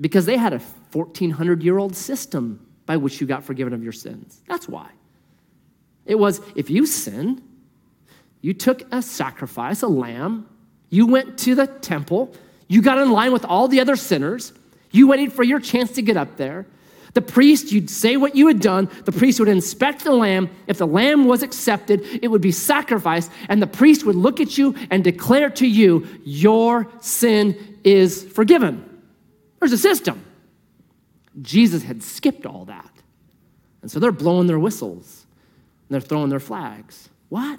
Because 0.00 0.26
they 0.26 0.36
had 0.36 0.52
a 0.52 0.58
1400 0.58 1.62
year 1.62 1.78
old 1.78 1.94
system 1.94 2.66
by 2.84 2.96
which 2.96 3.20
you 3.20 3.26
got 3.26 3.44
forgiven 3.44 3.72
of 3.72 3.82
your 3.82 3.92
sins. 3.92 4.42
That's 4.48 4.68
why. 4.68 4.90
It 6.04 6.16
was 6.16 6.40
if 6.56 6.68
you 6.68 6.84
sin, 6.86 7.42
you 8.40 8.52
took 8.52 8.82
a 8.92 9.00
sacrifice, 9.00 9.82
a 9.82 9.88
lamb, 9.88 10.48
you 10.92 11.06
went 11.06 11.38
to 11.38 11.54
the 11.54 11.66
temple, 11.66 12.34
you 12.68 12.82
got 12.82 12.98
in 12.98 13.10
line 13.10 13.32
with 13.32 13.46
all 13.46 13.66
the 13.66 13.80
other 13.80 13.96
sinners, 13.96 14.52
you 14.90 15.08
waited 15.08 15.32
for 15.32 15.42
your 15.42 15.58
chance 15.58 15.92
to 15.92 16.02
get 16.02 16.18
up 16.18 16.36
there, 16.36 16.66
the 17.14 17.22
priest, 17.22 17.72
you'd 17.72 17.88
say 17.88 18.16
what 18.16 18.36
you 18.36 18.46
had 18.46 18.60
done. 18.60 18.90
The 19.04 19.12
priest 19.12 19.38
would 19.38 19.48
inspect 19.48 20.04
the 20.04 20.12
lamb. 20.12 20.50
If 20.66 20.78
the 20.78 20.86
lamb 20.86 21.26
was 21.26 21.42
accepted, 21.42 22.02
it 22.22 22.28
would 22.28 22.40
be 22.40 22.52
sacrificed, 22.52 23.30
and 23.48 23.60
the 23.60 23.66
priest 23.66 24.04
would 24.04 24.16
look 24.16 24.40
at 24.40 24.56
you 24.56 24.74
and 24.90 25.02
declare 25.02 25.50
to 25.50 25.66
you, 25.66 26.06
Your 26.24 26.88
sin 27.00 27.78
is 27.84 28.22
forgiven. 28.22 29.00
There's 29.60 29.72
a 29.72 29.78
system. 29.78 30.22
Jesus 31.40 31.82
had 31.82 32.02
skipped 32.02 32.46
all 32.46 32.66
that. 32.66 32.90
And 33.80 33.90
so 33.90 33.98
they're 33.98 34.12
blowing 34.12 34.46
their 34.46 34.58
whistles. 34.58 35.26
And 35.88 35.94
they're 35.94 36.06
throwing 36.06 36.30
their 36.30 36.40
flags. 36.40 37.08
What? 37.28 37.58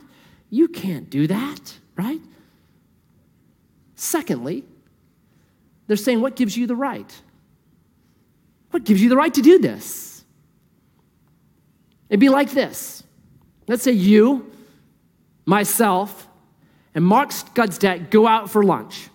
You 0.49 0.67
can't 0.67 1.09
do 1.09 1.27
that, 1.27 1.77
right? 1.95 2.21
Secondly, 4.03 4.65
they're 5.87 5.95
saying, 5.95 6.19
What 6.19 6.35
gives 6.35 6.57
you 6.57 6.67
the 6.67 6.75
right? 6.75 7.21
What 8.71 8.83
gives 8.83 9.01
you 9.01 9.07
the 9.07 9.15
right 9.15 9.33
to 9.33 9.41
do 9.41 9.59
this? 9.59 10.25
It'd 12.09 12.19
be 12.19 12.27
like 12.27 12.51
this. 12.51 13.01
Let's 13.65 13.81
say 13.81 13.93
you, 13.93 14.51
myself, 15.45 16.27
and 16.93 17.05
Mark 17.05 17.29
Scudstack 17.29 18.09
go 18.09 18.27
out 18.27 18.49
for 18.49 18.61
lunch. 18.61 19.07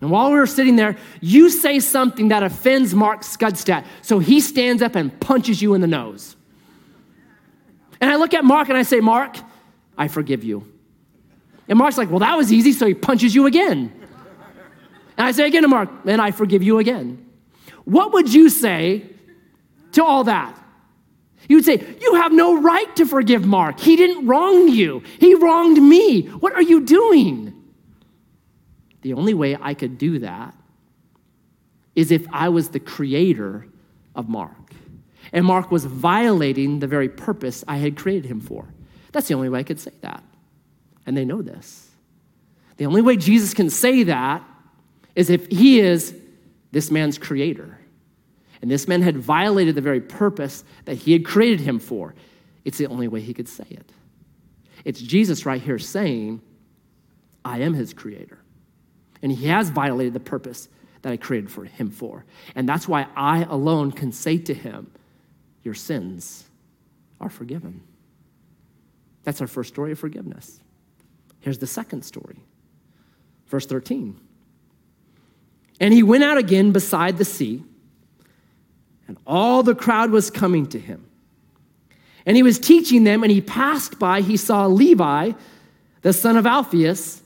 And 0.00 0.08
while 0.12 0.30
we 0.30 0.36
were 0.36 0.46
sitting 0.46 0.76
there, 0.76 0.96
you 1.20 1.50
say 1.50 1.80
something 1.80 2.28
that 2.28 2.44
offends 2.44 2.94
Mark 2.94 3.22
Scudstack. 3.22 3.86
So 4.02 4.20
he 4.20 4.38
stands 4.38 4.82
up 4.82 4.94
and 4.94 5.18
punches 5.18 5.60
you 5.60 5.74
in 5.74 5.80
the 5.80 5.88
nose. 5.88 6.36
And 8.00 8.08
I 8.08 8.14
look 8.16 8.34
at 8.34 8.44
Mark 8.44 8.68
and 8.68 8.78
I 8.78 8.82
say, 8.84 9.00
Mark, 9.00 9.36
I 9.98 10.06
forgive 10.06 10.44
you. 10.44 10.64
And 11.68 11.78
Mark's 11.78 11.98
like, 11.98 12.10
Well, 12.10 12.20
that 12.20 12.36
was 12.36 12.52
easy. 12.52 12.72
So 12.72 12.86
he 12.86 12.94
punches 12.94 13.34
you 13.34 13.46
again. 13.46 13.92
And 15.16 15.26
I 15.26 15.32
say 15.32 15.46
again 15.46 15.62
to 15.62 15.68
Mark, 15.68 15.90
And 16.06 16.20
I 16.20 16.30
forgive 16.30 16.62
you 16.62 16.78
again. 16.78 17.24
What 17.84 18.12
would 18.12 18.32
you 18.32 18.48
say 18.48 19.06
to 19.92 20.04
all 20.04 20.24
that? 20.24 20.58
You 21.48 21.56
would 21.56 21.64
say, 21.64 21.96
You 22.00 22.14
have 22.16 22.32
no 22.32 22.60
right 22.60 22.94
to 22.96 23.06
forgive 23.06 23.46
Mark. 23.46 23.80
He 23.80 23.96
didn't 23.96 24.26
wrong 24.26 24.68
you, 24.68 25.02
he 25.18 25.34
wronged 25.34 25.82
me. 25.82 26.22
What 26.22 26.52
are 26.52 26.62
you 26.62 26.84
doing? 26.84 27.52
The 29.02 29.12
only 29.14 29.34
way 29.34 29.56
I 29.60 29.74
could 29.74 29.98
do 29.98 30.18
that 30.18 30.54
is 31.94 32.10
if 32.10 32.26
I 32.32 32.48
was 32.48 32.70
the 32.70 32.80
creator 32.80 33.66
of 34.14 34.28
Mark. 34.28 34.52
And 35.32 35.44
Mark 35.44 35.70
was 35.70 35.84
violating 35.84 36.80
the 36.80 36.86
very 36.86 37.08
purpose 37.08 37.64
I 37.68 37.76
had 37.76 37.96
created 37.96 38.28
him 38.28 38.40
for. 38.40 38.66
That's 39.12 39.28
the 39.28 39.34
only 39.34 39.48
way 39.48 39.60
I 39.60 39.62
could 39.62 39.80
say 39.80 39.92
that. 40.00 40.22
And 41.06 41.16
they 41.16 41.24
know 41.24 41.40
this. 41.40 41.88
The 42.76 42.86
only 42.86 43.00
way 43.00 43.16
Jesus 43.16 43.54
can 43.54 43.70
say 43.70 44.02
that 44.04 44.42
is 45.16 45.30
if 45.30 45.48
he 45.48 45.80
is 45.80 46.14
this 46.70 46.90
man's 46.90 47.18
creator. 47.18 47.78
And 48.62 48.70
this 48.70 48.86
man 48.86 49.02
had 49.02 49.16
violated 49.16 49.74
the 49.74 49.80
very 49.80 50.00
purpose 50.00 50.62
that 50.84 50.94
he 50.94 51.12
had 51.12 51.24
created 51.24 51.60
him 51.60 51.78
for. 51.78 52.14
It's 52.64 52.78
the 52.78 52.86
only 52.86 53.08
way 53.08 53.20
he 53.20 53.34
could 53.34 53.48
say 53.48 53.66
it. 53.70 53.90
It's 54.84 55.00
Jesus 55.00 55.44
right 55.44 55.60
here 55.60 55.78
saying, 55.78 56.42
I 57.44 57.58
am 57.60 57.74
his 57.74 57.92
creator. 57.92 58.38
And 59.22 59.32
he 59.32 59.46
has 59.46 59.70
violated 59.70 60.12
the 60.12 60.20
purpose 60.20 60.68
that 61.02 61.12
I 61.12 61.16
created 61.16 61.50
for 61.50 61.64
him 61.64 61.90
for. 61.90 62.24
And 62.54 62.68
that's 62.68 62.86
why 62.86 63.06
I 63.16 63.44
alone 63.44 63.92
can 63.92 64.12
say 64.12 64.38
to 64.38 64.54
him, 64.54 64.90
Your 65.62 65.74
sins 65.74 66.44
are 67.20 67.30
forgiven. 67.30 67.82
That's 69.24 69.40
our 69.40 69.46
first 69.46 69.72
story 69.72 69.92
of 69.92 69.98
forgiveness. 69.98 70.60
Here's 71.40 71.58
the 71.58 71.66
second 71.66 72.04
story. 72.04 72.40
Verse 73.46 73.66
13. 73.66 74.20
And 75.80 75.92
he 75.92 76.02
went 76.02 76.24
out 76.24 76.38
again 76.38 76.72
beside 76.72 77.18
the 77.18 77.24
sea, 77.24 77.62
and 79.08 79.18
all 79.26 79.62
the 79.62 79.74
crowd 79.74 80.10
was 80.10 80.30
coming 80.30 80.66
to 80.68 80.78
him. 80.78 81.06
And 82.24 82.36
he 82.36 82.42
was 82.42 82.58
teaching 82.58 83.04
them, 83.04 83.22
and 83.22 83.30
he 83.30 83.40
passed 83.40 83.98
by, 83.98 84.20
he 84.20 84.36
saw 84.36 84.66
Levi, 84.66 85.32
the 86.02 86.12
son 86.12 86.36
of 86.36 86.46
Alphaeus, 86.46 87.22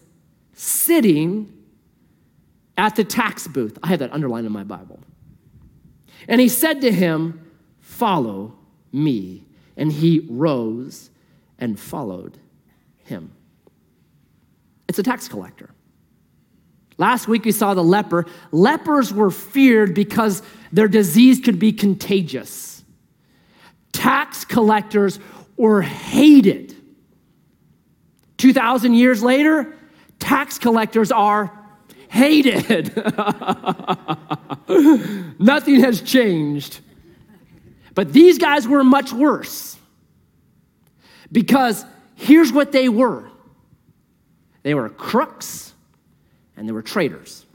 sitting 0.52 1.52
at 2.76 2.96
the 2.96 3.04
tax 3.04 3.46
booth. 3.46 3.78
I 3.82 3.88
have 3.88 4.00
that 4.00 4.12
underlined 4.12 4.46
in 4.46 4.52
my 4.52 4.64
Bible. 4.64 5.00
And 6.28 6.40
he 6.40 6.48
said 6.48 6.80
to 6.82 6.92
him, 6.92 7.50
Follow 7.80 8.54
me. 8.92 9.44
And 9.76 9.92
he 9.92 10.26
rose 10.28 11.10
and 11.58 11.78
followed 11.78 12.38
him. 13.04 13.32
It's 14.88 14.98
a 14.98 15.02
tax 15.02 15.28
collector. 15.28 15.70
Last 17.00 17.26
week 17.26 17.46
we 17.46 17.52
saw 17.52 17.72
the 17.72 17.82
leper. 17.82 18.26
Lepers 18.52 19.10
were 19.10 19.30
feared 19.30 19.94
because 19.94 20.42
their 20.70 20.86
disease 20.86 21.40
could 21.40 21.58
be 21.58 21.72
contagious. 21.72 22.84
Tax 23.90 24.44
collectors 24.44 25.18
were 25.56 25.80
hated. 25.80 26.76
2,000 28.36 28.92
years 28.92 29.22
later, 29.22 29.74
tax 30.18 30.58
collectors 30.58 31.10
are 31.10 31.58
hated. 32.08 32.94
Nothing 35.38 35.80
has 35.80 36.02
changed. 36.02 36.80
But 37.94 38.12
these 38.12 38.36
guys 38.36 38.68
were 38.68 38.84
much 38.84 39.10
worse 39.10 39.78
because 41.32 41.82
here's 42.16 42.52
what 42.52 42.72
they 42.72 42.90
were 42.90 43.26
they 44.62 44.74
were 44.74 44.90
crooks 44.90 45.69
and 46.60 46.68
they 46.68 46.72
were 46.72 46.82
traitors. 46.82 47.46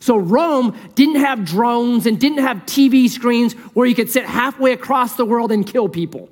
So 0.00 0.18
Rome 0.18 0.78
didn't 0.94 1.16
have 1.16 1.46
drones 1.46 2.04
and 2.04 2.20
didn't 2.20 2.44
have 2.44 2.58
TV 2.58 3.08
screens 3.08 3.54
where 3.72 3.86
you 3.86 3.94
could 3.94 4.10
sit 4.10 4.26
halfway 4.26 4.72
across 4.72 5.16
the 5.16 5.24
world 5.24 5.50
and 5.50 5.66
kill 5.66 5.88
people. 5.88 6.28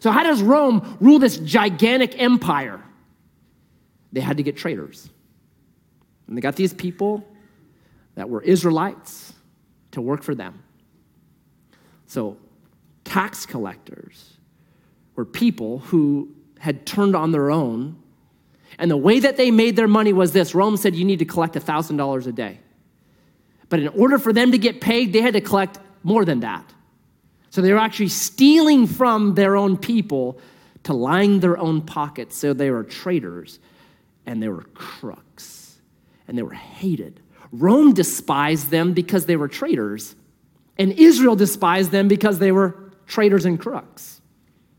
So, 0.00 0.10
how 0.10 0.24
does 0.24 0.42
Rome 0.42 0.98
rule 1.00 1.20
this 1.20 1.38
gigantic 1.38 2.20
empire? 2.20 2.82
They 4.12 4.20
had 4.20 4.36
to 4.38 4.42
get 4.42 4.56
traitors. 4.56 5.08
And 6.26 6.36
they 6.36 6.40
got 6.40 6.56
these 6.56 6.74
people 6.74 7.24
that 8.16 8.28
were 8.28 8.42
Israelites 8.42 9.32
to 9.92 10.00
work 10.00 10.24
for 10.24 10.34
them. 10.34 10.60
So, 12.06 12.36
tax 13.04 13.46
collectors 13.46 14.38
were 15.14 15.24
people 15.24 15.78
who 15.78 16.34
had 16.58 16.84
turned 16.84 17.14
on 17.14 17.30
their 17.30 17.50
own 17.50 18.02
and 18.78 18.90
the 18.90 18.96
way 18.96 19.20
that 19.20 19.36
they 19.36 19.50
made 19.50 19.76
their 19.76 19.88
money 19.88 20.12
was 20.12 20.32
this 20.32 20.54
Rome 20.54 20.76
said 20.76 20.94
you 20.94 21.04
need 21.04 21.18
to 21.20 21.24
collect 21.24 21.54
$1,000 21.54 22.26
a 22.26 22.32
day. 22.32 22.60
But 23.68 23.80
in 23.80 23.88
order 23.88 24.18
for 24.18 24.32
them 24.32 24.52
to 24.52 24.58
get 24.58 24.80
paid, 24.80 25.12
they 25.12 25.20
had 25.20 25.34
to 25.34 25.40
collect 25.40 25.78
more 26.02 26.24
than 26.24 26.40
that. 26.40 26.72
So 27.50 27.62
they 27.62 27.72
were 27.72 27.78
actually 27.78 28.08
stealing 28.08 28.86
from 28.86 29.34
their 29.34 29.56
own 29.56 29.76
people 29.76 30.38
to 30.84 30.92
line 30.92 31.40
their 31.40 31.58
own 31.58 31.80
pockets. 31.80 32.36
So 32.36 32.52
they 32.52 32.70
were 32.70 32.84
traitors 32.84 33.58
and 34.26 34.42
they 34.42 34.48
were 34.48 34.64
crooks 34.74 35.78
and 36.28 36.36
they 36.36 36.42
were 36.42 36.52
hated. 36.52 37.20
Rome 37.52 37.94
despised 37.94 38.70
them 38.70 38.92
because 38.92 39.26
they 39.26 39.36
were 39.36 39.48
traitors, 39.48 40.14
and 40.78 40.92
Israel 40.92 41.36
despised 41.36 41.90
them 41.90 42.08
because 42.08 42.38
they 42.38 42.52
were 42.52 42.76
traitors 43.06 43.44
and 43.44 43.58
crooks, 43.58 44.20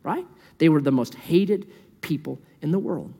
right? 0.03 0.25
They 0.57 0.69
were 0.69 0.81
the 0.81 0.91
most 0.91 1.15
hated 1.15 1.71
people 2.01 2.39
in 2.61 2.71
the 2.71 2.79
world. 2.79 3.13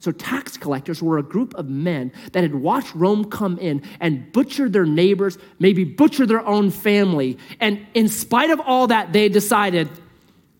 So, 0.00 0.10
tax 0.12 0.56
collectors 0.56 1.02
were 1.02 1.18
a 1.18 1.22
group 1.22 1.54
of 1.54 1.68
men 1.68 2.10
that 2.32 2.42
had 2.42 2.54
watched 2.54 2.94
Rome 2.94 3.26
come 3.26 3.58
in 3.58 3.82
and 4.00 4.32
butcher 4.32 4.66
their 4.70 4.86
neighbors, 4.86 5.36
maybe 5.58 5.84
butcher 5.84 6.24
their 6.24 6.44
own 6.44 6.70
family. 6.70 7.36
And 7.60 7.86
in 7.92 8.08
spite 8.08 8.48
of 8.48 8.60
all 8.60 8.86
that, 8.86 9.12
they 9.12 9.28
decided, 9.28 9.90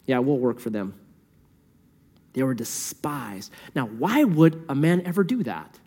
yeah, 0.04 0.18
we'll 0.18 0.38
work 0.38 0.60
for 0.60 0.68
them. 0.68 0.92
They 2.34 2.42
were 2.42 2.52
despised. 2.52 3.50
Now, 3.74 3.86
why 3.86 4.24
would 4.24 4.62
a 4.68 4.74
man 4.74 5.00
ever 5.06 5.24
do 5.24 5.42
that? 5.44 5.78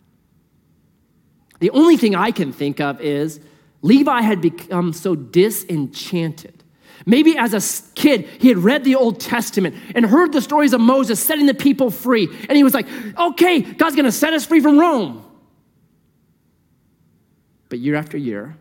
The 1.60 1.70
only 1.70 1.96
thing 1.96 2.16
I 2.16 2.32
can 2.32 2.52
think 2.52 2.80
of 2.80 3.00
is 3.00 3.38
Levi 3.82 4.20
had 4.20 4.40
become 4.40 4.92
so 4.92 5.14
disenchanted 5.14 6.63
Maybe 7.06 7.36
as 7.36 7.54
a 7.54 7.92
kid, 7.94 8.26
he 8.38 8.48
had 8.48 8.58
read 8.58 8.84
the 8.84 8.94
Old 8.94 9.20
Testament 9.20 9.74
and 9.94 10.04
heard 10.06 10.32
the 10.32 10.40
stories 10.40 10.72
of 10.72 10.80
Moses 10.80 11.20
setting 11.20 11.46
the 11.46 11.54
people 11.54 11.90
free. 11.90 12.28
And 12.48 12.56
he 12.56 12.64
was 12.64 12.74
like, 12.74 12.86
okay, 13.18 13.60
God's 13.60 13.96
going 13.96 14.06
to 14.06 14.12
set 14.12 14.32
us 14.32 14.46
free 14.46 14.60
from 14.60 14.78
Rome. 14.78 15.24
But 17.68 17.78
year 17.78 17.96
after 17.96 18.16
year, 18.16 18.56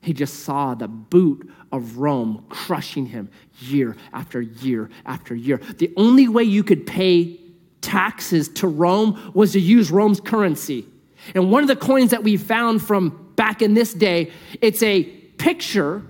he 0.00 0.12
just 0.12 0.44
saw 0.44 0.74
the 0.74 0.88
boot 0.88 1.50
of 1.72 1.98
Rome 1.98 2.44
crushing 2.48 3.06
him 3.06 3.30
year 3.60 3.96
after 4.12 4.40
year 4.40 4.90
after 5.06 5.34
year. 5.34 5.60
The 5.78 5.92
only 5.96 6.28
way 6.28 6.44
you 6.44 6.62
could 6.62 6.86
pay 6.86 7.40
taxes 7.80 8.48
to 8.48 8.68
Rome 8.68 9.32
was 9.34 9.52
to 9.52 9.60
use 9.60 9.90
Rome's 9.90 10.20
currency. 10.20 10.86
And 11.34 11.50
one 11.50 11.62
of 11.62 11.68
the 11.68 11.76
coins 11.76 12.10
that 12.10 12.22
we 12.22 12.36
found 12.36 12.82
from 12.82 13.32
back 13.36 13.62
in 13.62 13.74
this 13.74 13.94
day, 13.94 14.30
it's 14.60 14.82
a 14.82 15.04
picture 15.04 16.02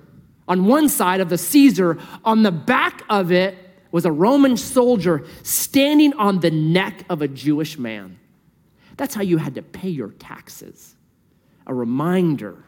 on 0.46 0.66
one 0.66 0.88
side 0.88 1.20
of 1.20 1.28
the 1.28 1.38
Caesar, 1.38 1.98
on 2.24 2.42
the 2.42 2.52
back 2.52 3.02
of 3.08 3.32
it 3.32 3.56
was 3.90 4.04
a 4.04 4.12
Roman 4.12 4.56
soldier 4.56 5.24
standing 5.42 6.12
on 6.14 6.40
the 6.40 6.50
neck 6.50 7.04
of 7.08 7.22
a 7.22 7.28
Jewish 7.28 7.78
man. 7.78 8.18
That's 8.96 9.14
how 9.14 9.22
you 9.22 9.38
had 9.38 9.54
to 9.54 9.62
pay 9.62 9.88
your 9.88 10.10
taxes. 10.10 10.96
A 11.66 11.74
reminder, 11.74 12.64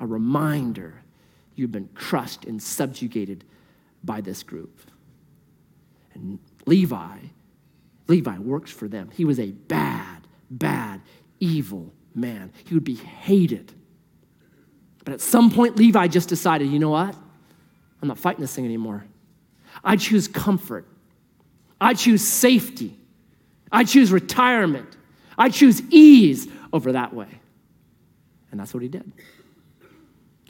a 0.00 0.06
reminder 0.06 1.02
you've 1.54 1.72
been 1.72 1.88
crushed 1.94 2.44
and 2.44 2.62
subjugated 2.62 3.44
by 4.02 4.20
this 4.20 4.42
group. 4.42 4.80
And 6.14 6.38
Levi, 6.66 7.18
Levi 8.08 8.38
works 8.38 8.70
for 8.70 8.88
them. 8.88 9.10
He 9.12 9.24
was 9.24 9.38
a 9.38 9.52
bad, 9.52 10.26
bad, 10.50 11.02
evil 11.38 11.92
man. 12.14 12.52
He 12.64 12.74
would 12.74 12.84
be 12.84 12.96
hated 12.96 13.72
but 15.04 15.14
at 15.14 15.20
some 15.20 15.50
point, 15.50 15.76
Levi 15.76 16.08
just 16.08 16.28
decided, 16.28 16.68
you 16.68 16.78
know 16.78 16.90
what? 16.90 17.14
I'm 18.02 18.08
not 18.08 18.18
fighting 18.18 18.40
this 18.40 18.54
thing 18.54 18.64
anymore. 18.64 19.04
I 19.82 19.96
choose 19.96 20.28
comfort. 20.28 20.86
I 21.80 21.94
choose 21.94 22.26
safety. 22.26 22.96
I 23.72 23.84
choose 23.84 24.12
retirement. 24.12 24.96
I 25.38 25.48
choose 25.48 25.82
ease 25.90 26.48
over 26.72 26.92
that 26.92 27.14
way. 27.14 27.28
And 28.50 28.60
that's 28.60 28.74
what 28.74 28.82
he 28.82 28.88
did. 28.88 29.10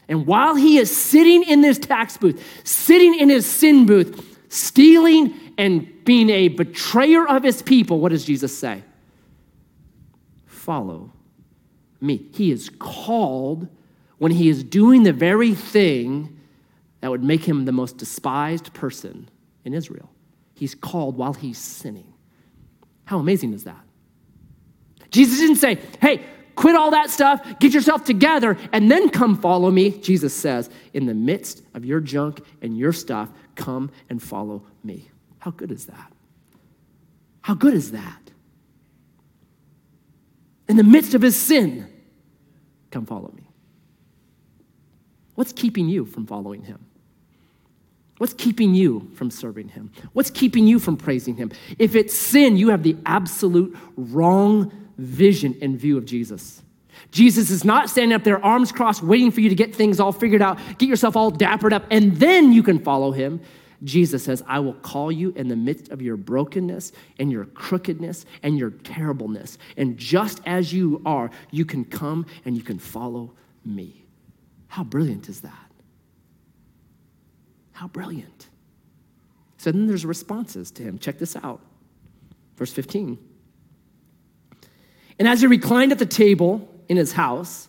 And 0.09 0.27
while 0.27 0.57
he 0.57 0.79
is 0.79 0.95
sitting 0.95 1.45
in 1.45 1.61
this 1.61 1.79
tax 1.79 2.17
booth, 2.17 2.45
sitting 2.65 3.19
in 3.19 3.29
his 3.29 3.47
sin 3.47 3.87
booth, 3.87 4.39
stealing 4.49 5.33
and 5.57 6.05
being 6.05 6.31
a 6.31 6.49
betrayer 6.49 7.29
of 7.29 7.45
his 7.45 7.63
people, 7.63 8.01
what 8.01 8.09
does 8.09 8.25
Jesus 8.25 8.57
say? 8.57 8.83
Follow 10.47 11.13
me. 12.01 12.27
He 12.33 12.51
is 12.51 12.71
called 12.79 13.69
when 14.21 14.33
he 14.33 14.51
is 14.51 14.63
doing 14.63 15.03
the 15.03 15.15
very 15.15 15.55
thing 15.55 16.39
that 17.01 17.11
would 17.11 17.25
make 17.25 17.43
him 17.43 17.65
the 17.65 17.73
most 17.73 17.97
despised 17.97 18.75
person 18.75 19.31
in 19.65 19.73
Israel. 19.73 20.11
He's 20.53 20.75
called 20.75 21.17
while 21.17 21.33
he's 21.33 21.57
sinning. 21.57 22.13
How 23.07 23.19
amazing 23.19 23.55
is 23.55 23.65
that? 23.65 23.81
Jesus 25.11 25.39
didn't 25.39 25.57
say, 25.57 25.79
hey, 26.03 26.23
quit 26.55 26.77
all 26.77 26.91
that 26.91 27.09
stuff, 27.09 27.59
get 27.61 27.73
yourself 27.73 28.05
together, 28.05 28.59
and 28.73 28.91
then 28.91 29.09
come 29.09 29.41
follow 29.41 29.71
me. 29.71 29.91
Jesus 29.91 30.35
says, 30.35 30.69
in 30.93 31.07
the 31.07 31.15
midst 31.15 31.63
of 31.73 31.87
your 31.87 32.01
junk 32.01 32.43
and 32.61 32.77
your 32.77 32.93
stuff, 32.93 33.31
come 33.55 33.91
and 34.11 34.23
follow 34.23 34.63
me. 34.85 35.09
How 35.39 35.51
good 35.51 35.73
is 35.73 35.87
that? 35.87 36.13
How 37.41 37.55
good 37.55 37.73
is 37.73 37.93
that? 37.93 38.21
In 40.69 40.77
the 40.77 40.85
midst 40.85 41.15
of 41.15 41.23
his 41.23 41.41
sin, 41.41 41.91
come 42.91 43.07
follow 43.07 43.33
me. 43.35 43.40
What's 45.41 45.55
keeping 45.55 45.89
you 45.89 46.05
from 46.05 46.27
following 46.27 46.65
him? 46.65 46.85
What's 48.19 48.35
keeping 48.35 48.75
you 48.75 49.11
from 49.15 49.31
serving 49.31 49.69
him? 49.69 49.91
What's 50.13 50.29
keeping 50.29 50.67
you 50.67 50.79
from 50.79 50.99
praising 50.99 51.35
him? 51.35 51.51
If 51.79 51.95
it's 51.95 52.15
sin, 52.15 52.59
you 52.59 52.69
have 52.69 52.83
the 52.83 52.95
absolute 53.07 53.75
wrong 53.97 54.71
vision 54.99 55.57
and 55.63 55.81
view 55.81 55.97
of 55.97 56.05
Jesus. 56.05 56.61
Jesus 57.11 57.51
is 57.51 57.65
not 57.65 57.89
standing 57.89 58.15
up 58.15 58.23
there, 58.23 58.45
arms 58.45 58.71
crossed, 58.71 59.03
waiting 59.03 59.31
for 59.31 59.41
you 59.41 59.49
to 59.49 59.55
get 59.55 59.75
things 59.75 59.99
all 59.99 60.13
figured 60.13 60.43
out, 60.43 60.59
get 60.77 60.91
yourself 60.91 61.17
all 61.17 61.31
dappered 61.31 61.73
up, 61.73 61.87
and 61.91 62.19
then 62.19 62.53
you 62.53 62.63
can 62.63 62.79
follow 62.79 63.11
him. 63.11 63.41
Jesus 63.83 64.23
says, 64.23 64.45
I 64.47 64.59
will 64.59 64.75
call 64.75 65.11
you 65.11 65.33
in 65.37 65.49
the 65.49 65.57
midst 65.57 65.89
of 65.91 66.03
your 66.03 66.19
brokenness 66.19 66.93
and 67.19 67.33
your 67.33 67.47
crookedness 67.47 68.27
and 68.43 68.59
your 68.59 68.73
terribleness. 68.73 69.57
And 69.79 69.97
just 69.97 70.43
as 70.45 70.75
you 70.75 71.01
are, 71.07 71.31
you 71.51 71.65
can 71.65 71.87
come 71.87 72.27
and 72.45 72.59
you 72.59 72.63
can 72.63 72.79
follow 72.79 73.33
me. 73.65 74.00
How 74.71 74.85
brilliant 74.85 75.29
is 75.29 75.41
that? 75.41 75.73
How 77.73 77.89
brilliant. 77.89 78.49
So 79.59 79.73
then 79.73 79.89
there's 79.89 80.07
responses 80.07 80.71
to 80.71 80.85
him. 80.85 80.99
Check 80.99 81.19
this 81.19 81.35
out. 81.35 81.61
Verse 82.57 82.73
15. 82.73 83.19
And 85.19 85.29
as 85.29 85.41
he 85.41 85.49
reclined 85.49 85.91
at 85.91 85.99
the 85.99 86.07
table 86.07 86.73
in 86.89 86.97
his 86.97 87.13
house, 87.13 87.69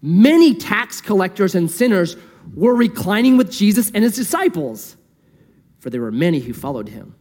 many 0.00 0.54
tax 0.54 1.00
collectors 1.00 1.56
and 1.56 1.68
sinners 1.68 2.16
were 2.54 2.76
reclining 2.76 3.36
with 3.36 3.50
Jesus 3.50 3.90
and 3.92 4.04
his 4.04 4.14
disciples, 4.14 4.96
for 5.80 5.90
there 5.90 6.00
were 6.00 6.12
many 6.12 6.38
who 6.38 6.52
followed 6.52 6.88
him. 6.88 7.16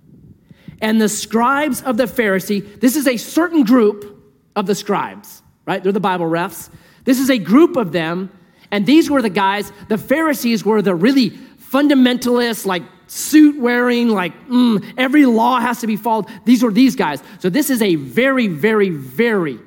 And 0.81 1.01
the 1.01 1.09
scribes 1.09 1.81
of 1.81 1.97
the 1.97 2.03
Pharisee, 2.05 2.79
this 2.79 2.95
is 2.95 3.07
a 3.07 3.17
certain 3.17 3.63
group 3.63 4.23
of 4.55 4.67
the 4.67 4.75
scribes, 4.75 5.41
right? 5.65 5.81
They're 5.81 5.91
the 5.91 5.99
Bible 5.99 6.27
refs. 6.27 6.69
This 7.05 7.19
is 7.19 7.31
a 7.31 7.39
group 7.39 7.75
of 7.75 7.91
them, 7.91 8.29
and 8.71 8.85
these 8.85 9.09
were 9.09 9.21
the 9.21 9.29
guys, 9.29 9.71
the 9.89 9.97
Pharisees 9.97 10.65
were 10.65 10.81
the 10.81 10.95
really 10.95 11.31
fundamentalists, 11.31 12.65
like 12.65 12.83
suit 13.07 13.59
wearing, 13.59 14.09
like 14.09 14.33
mm, 14.47 14.83
every 14.97 15.25
law 15.25 15.59
has 15.59 15.81
to 15.81 15.87
be 15.87 15.95
followed. 15.95 16.27
These 16.45 16.63
were 16.63 16.71
these 16.71 16.95
guys. 16.95 17.21
So 17.39 17.49
this 17.49 17.69
is 17.69 17.81
a 17.81 17.95
very, 17.95 18.47
very, 18.47 18.89
very, 18.89 19.59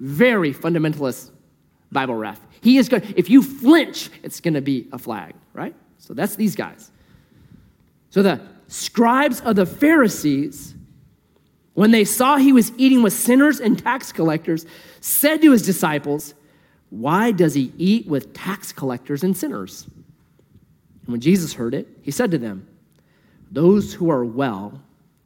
very 0.00 0.52
fundamentalist 0.52 1.30
Bible 1.90 2.14
ref. 2.14 2.40
He 2.60 2.78
is 2.78 2.88
good. 2.88 3.14
If 3.16 3.30
you 3.30 3.42
flinch, 3.42 4.10
it's 4.22 4.40
going 4.40 4.54
to 4.54 4.60
be 4.60 4.88
a 4.92 4.98
flag, 4.98 5.34
right? 5.52 5.74
So 5.98 6.14
that's 6.14 6.36
these 6.36 6.56
guys. 6.56 6.90
So 8.10 8.22
the 8.22 8.40
scribes 8.68 9.40
of 9.40 9.56
the 9.56 9.66
Pharisees, 9.66 10.74
when 11.74 11.90
they 11.90 12.04
saw 12.04 12.36
he 12.36 12.52
was 12.52 12.72
eating 12.76 13.02
with 13.02 13.12
sinners 13.12 13.60
and 13.60 13.78
tax 13.78 14.12
collectors, 14.12 14.66
said 15.00 15.42
to 15.42 15.52
his 15.52 15.62
disciples, 15.62 16.34
Why 16.90 17.32
does 17.32 17.54
he 17.54 17.72
eat 17.76 18.06
with 18.06 18.32
tax 18.32 18.72
collectors 18.72 19.22
and 19.22 19.36
sinners? 19.36 19.86
And 21.02 21.12
when 21.12 21.20
Jesus 21.20 21.54
heard 21.54 21.74
it, 21.74 21.88
he 22.02 22.10
said 22.10 22.30
to 22.30 22.38
them, 22.38 22.66
Those 23.50 23.94
who 23.94 24.10
are 24.10 24.24
well 24.24 24.80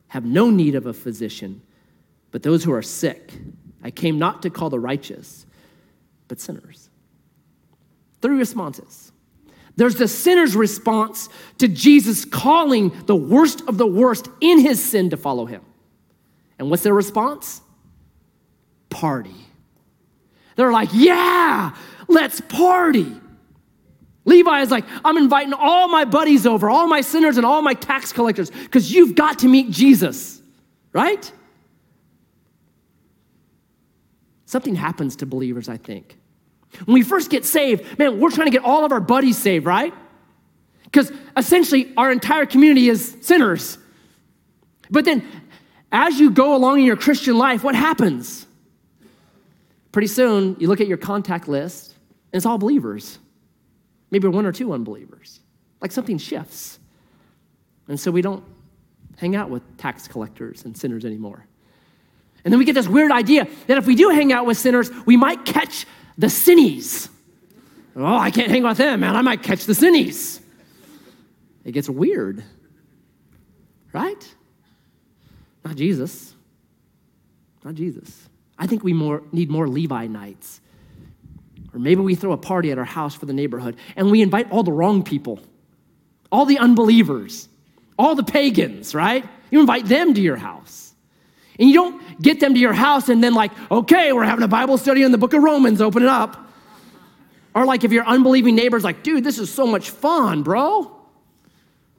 have 0.09 0.25
no 0.25 0.51
need 0.51 0.75
of 0.75 0.87
a 0.87 0.92
physician, 0.92 1.62
but 2.31 2.42
those 2.42 2.64
who 2.64 2.73
are 2.73 2.83
sick. 2.83 3.33
I 3.83 3.90
came 3.90 4.18
not 4.18 4.42
to 4.42 4.51
call 4.51 4.70
the 4.70 4.79
righteous, 4.79 5.46
but 6.29 6.40
sinners. 6.40 6.90
Three 8.20 8.37
responses. 8.37 9.12
There's 9.77 9.96
the 9.96 10.09
sinner's 10.09 10.55
response 10.55 11.29
to 11.59 11.68
Jesus 11.68 12.25
calling 12.25 12.92
the 13.07 13.16
worst 13.16 13.62
of 13.66 13.79
the 13.79 13.87
worst 13.87 14.29
in 14.40 14.59
his 14.59 14.85
sin 14.85 15.11
to 15.11 15.16
follow 15.16 15.46
him. 15.46 15.62
And 16.59 16.68
what's 16.68 16.83
their 16.83 16.92
response? 16.92 17.62
Party. 18.90 19.35
They're 20.61 20.70
like, 20.70 20.90
yeah, 20.92 21.75
let's 22.07 22.42
party. 22.42 23.11
Levi 24.27 24.61
is 24.61 24.70
like, 24.70 24.85
I'm 25.03 25.16
inviting 25.16 25.55
all 25.55 25.88
my 25.88 26.05
buddies 26.05 26.46
over, 26.46 26.68
all 26.68 26.87
my 26.87 27.01
sinners 27.01 27.38
and 27.38 27.46
all 27.46 27.62
my 27.62 27.73
tax 27.73 28.12
collectors, 28.12 28.51
because 28.51 28.92
you've 28.92 29.14
got 29.14 29.38
to 29.38 29.49
meet 29.49 29.70
Jesus, 29.70 30.42
right? 30.92 31.33
Something 34.44 34.75
happens 34.75 35.16
to 35.16 35.27
believers, 35.27 35.70
I 35.70 35.79
think. 35.79 36.18
When 36.85 36.92
we 36.92 37.05
first 37.05 37.31
get 37.31 37.46
saved, 37.46 37.99
man, 37.99 38.20
we're 38.20 38.31
trying 38.31 38.49
to 38.49 38.53
get 38.53 38.62
all 38.62 38.85
of 38.85 38.92
our 38.92 39.01
buddies 39.01 39.38
saved, 39.38 39.64
right? 39.64 39.94
Because 40.85 41.11
essentially 41.38 41.90
our 41.96 42.12
entire 42.12 42.44
community 42.44 42.90
is 42.90 43.16
sinners. 43.23 43.79
But 44.90 45.07
then 45.07 45.27
as 45.90 46.20
you 46.20 46.31
go 46.31 46.55
along 46.55 46.81
in 46.81 46.85
your 46.85 46.96
Christian 46.96 47.38
life, 47.38 47.64
what 47.64 47.75
happens? 47.75 48.46
Pretty 49.92 50.09
soon, 50.09 50.57
you 50.59 50.68
look 50.68 50.81
at 50.81 50.87
your 50.87 50.98
contact 50.98 51.48
list, 51.48 51.94
and 52.33 52.38
it's 52.38 52.46
all 52.46 52.59
believers 52.59 53.18
maybe 54.11 54.29
one 54.29 54.46
or 54.46 54.53
two 54.53 54.72
unbelievers. 54.72 55.40
Like 55.81 55.92
something 55.92 56.18
shifts. 56.18 56.79
And 57.88 57.98
so 57.98 58.11
we 58.11 58.22
don't 58.22 58.44
hang 59.16 59.37
out 59.37 59.50
with 59.50 59.62
tax 59.79 60.09
collectors 60.09 60.64
and 60.64 60.76
sinners 60.76 61.05
anymore. 61.05 61.46
And 62.44 62.53
then 62.53 62.59
we 62.59 62.64
get 62.64 62.74
this 62.74 62.88
weird 62.88 63.12
idea 63.12 63.46
that 63.66 63.79
if 63.79 63.87
we 63.87 63.94
do 63.94 64.11
hang 64.11 64.33
out 64.33 64.46
with 64.46 64.57
sinners, 64.57 64.90
we 65.07 65.16
might 65.16 65.44
catch 65.44 65.87
the 66.16 66.29
sinnies. 66.29 67.09
Oh, 67.96 68.16
I 68.16 68.31
can't 68.31 68.50
hang 68.50 68.64
out 68.64 68.70
with 68.70 68.79
them, 68.79 69.00
man. 69.00 69.16
I 69.16 69.22
might 69.22 69.42
catch 69.42 69.64
the 69.64 69.72
sinnies. 69.72 70.40
It 71.64 71.72
gets 71.72 71.88
weird, 71.88 72.42
right? 73.92 74.35
Not 75.64 75.76
Jesus. 75.76 76.35
Not 77.62 77.74
Jesus. 77.74 78.29
I 78.61 78.68
think 78.68 78.85
we 78.85 78.92
more, 78.92 79.25
need 79.33 79.51
more 79.51 79.66
Levi 79.66 80.07
nights 80.07 80.61
or 81.73 81.79
maybe 81.79 82.01
we 82.01 82.14
throw 82.14 82.33
a 82.33 82.37
party 82.37 82.70
at 82.73 82.79
our 82.79 82.85
house 82.85 83.14
for 83.14 83.27
the 83.27 83.33
neighborhood 83.33 83.77
and 83.96 84.11
we 84.11 84.23
invite 84.23 84.51
all 84.51 84.62
the 84.62 84.73
wrong 84.73 85.03
people, 85.03 85.40
all 86.31 86.44
the 86.44 86.59
unbelievers, 86.59 87.49
all 87.99 88.14
the 88.14 88.25
pagans, 88.25 88.94
right? 88.94 89.25
You 89.51 89.61
invite 89.61 89.87
them 89.87 90.14
to 90.14 90.20
your 90.20 90.37
house. 90.37 90.92
And 91.59 91.68
you 91.68 91.75
don't 91.75 92.23
get 92.23 92.40
them 92.40 92.55
to 92.55 92.61
your 92.61 92.73
house 92.73 93.09
and 93.11 93.23
then, 93.23 93.35
like, 93.35 93.53
okay, 93.70 94.12
we're 94.12 94.25
having 94.25 94.42
a 94.42 94.49
Bible 94.49 94.79
study 94.79 95.03
in 95.03 95.12
the 95.12 95.18
book 95.18 95.35
of 95.35 95.42
Romans, 95.42 95.83
open 95.83 96.03
it 96.03 96.09
up. 96.09 96.49
Or, 97.55 97.66
like, 97.66 97.85
if 97.85 97.92
your 97.92 98.07
unbelieving 98.07 98.55
neighbor's 98.55 98.83
like, 98.83 99.03
dude, 99.03 99.25
this 99.25 99.38
is 99.38 99.53
so 99.53 99.66
much 99.66 99.90
fun, 99.90 100.42
bro. 100.42 100.90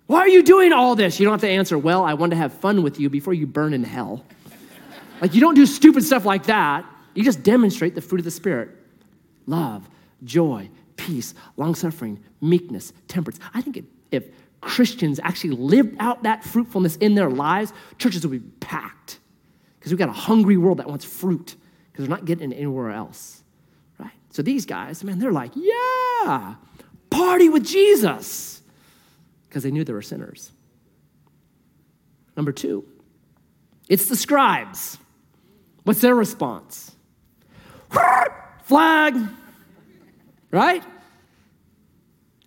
Why 0.08 0.20
are 0.20 0.28
you 0.28 0.42
doing 0.42 0.74
all 0.74 0.96
this? 0.96 1.20
You 1.20 1.26
don't 1.26 1.34
have 1.34 1.42
to 1.42 1.50
answer, 1.50 1.78
well, 1.78 2.04
I 2.04 2.16
want 2.16 2.32
to 2.32 2.38
have 2.38 2.54
fun 2.54 2.82
with 2.82 3.00
you 3.00 3.10
before 3.10 3.36
you 3.36 3.46
burn 3.46 3.74
in 3.74 3.84
hell. 3.84 4.26
Like, 5.22 5.34
you 5.34 5.40
don't 5.40 5.56
do 5.56 5.66
stupid 5.66 6.04
stuff 6.04 6.26
like 6.26 6.48
that. 6.48 6.86
You 7.14 7.24
just 7.24 7.44
demonstrate 7.44 7.96
the 7.96 8.02
fruit 8.02 8.20
of 8.20 8.26
the 8.26 8.32
Spirit 8.32 8.70
love, 9.48 9.90
joy, 10.24 10.70
peace, 10.96 11.34
long 11.58 11.76
suffering, 11.76 12.24
meekness, 12.42 12.94
temperance. 13.08 13.40
I 13.54 13.62
think 13.62 13.84
if, 14.12 14.26
Christians 14.62 15.20
actually 15.24 15.56
lived 15.56 15.96
out 16.00 16.22
that 16.24 16.44
fruitfulness 16.44 16.96
in 16.98 17.16
their 17.16 17.32
lives, 17.32 17.74
churches 17.98 18.26
would 18.26 18.32
be 18.32 18.48
packed. 18.60 19.20
Because 19.80 19.92
we've 19.92 20.00
got 20.00 20.10
a 20.10 20.14
hungry 20.14 20.56
world 20.56 20.78
that 20.78 20.88
wants 20.88 21.04
fruit 21.04 21.56
because 21.92 22.06
they're 22.06 22.16
not 22.16 22.26
getting 22.26 22.52
it 22.52 22.56
anywhere 22.58 22.92
else. 22.92 23.44
Right? 23.98 24.12
So 24.30 24.44
these 24.44 24.68
guys, 24.68 25.04
man, 25.04 25.18
they're 25.18 25.32
like, 25.32 25.52
yeah, 25.56 26.56
party 27.10 27.50
with 27.50 27.66
Jesus. 27.66 28.62
Because 29.50 29.64
they 29.64 29.72
knew 29.72 29.84
they 29.84 29.94
were 29.94 30.04
sinners. 30.04 30.52
Number 32.38 32.52
two, 32.52 32.86
it's 33.90 34.08
the 34.08 34.16
scribes. 34.16 35.00
What's 35.84 36.02
their 36.02 36.16
response? 36.16 36.96
Flag, 38.64 39.16
right? 40.52 40.84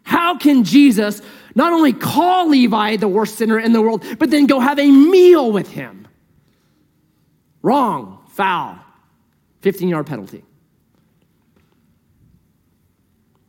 How 0.03 0.39
can 0.39 0.65
Jesus 0.65 1.21
Not 1.55 1.73
only 1.73 1.93
call 1.93 2.49
Levi 2.49 2.97
the 2.97 3.09
worst 3.09 3.37
sinner 3.37 3.59
in 3.59 3.73
the 3.73 3.81
world, 3.81 4.05
but 4.19 4.31
then 4.31 4.47
go 4.47 4.59
have 4.59 4.79
a 4.79 4.91
meal 4.91 5.53
with 5.53 5.71
him. 5.71 6.09
Wrong, 7.63 8.25
foul, 8.31 8.79
15 9.63 9.89
yard 9.89 10.07
penalty. 10.07 10.45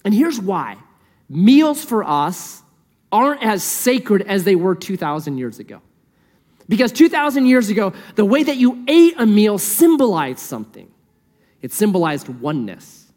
And 0.03 0.13
here's 0.13 0.39
why 0.39 0.77
meals 1.27 1.83
for 1.83 2.03
us 2.03 2.61
aren't 3.11 3.43
as 3.43 3.63
sacred 3.63 4.21
as 4.21 4.43
they 4.43 4.55
were 4.55 4.75
2,000 4.75 5.37
years 5.37 5.57
ago. 5.57 5.81
Because 6.67 6.91
2,000 6.91 7.45
years 7.45 7.69
ago, 7.69 7.93
the 8.15 8.25
way 8.25 8.43
that 8.43 8.57
you 8.57 8.83
ate 8.87 9.13
a 9.17 9.25
meal 9.25 9.57
symbolized 9.57 10.39
something, 10.39 10.89
it 11.61 11.71
symbolized 11.71 12.27
oneness. 12.27 13.11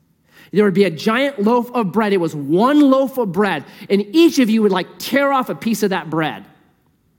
There 0.53 0.65
would 0.65 0.75
be 0.75 0.85
a 0.85 0.91
giant 0.91 1.43
loaf 1.43 1.71
of 1.73 1.93
bread. 1.93 2.13
It 2.13 2.19
was 2.19 2.35
one 2.35 2.81
loaf 2.81 3.19
of 3.19 3.33
bread, 3.33 3.65
and 3.91 4.05
each 4.15 4.39
of 4.39 4.49
you 4.49 4.63
would 4.63 4.73
like 4.73 4.87
tear 4.99 5.33
off 5.33 5.49
a 5.49 5.55
piece 5.55 5.83
of 5.83 5.91
that 5.91 6.09
bread. 6.11 6.45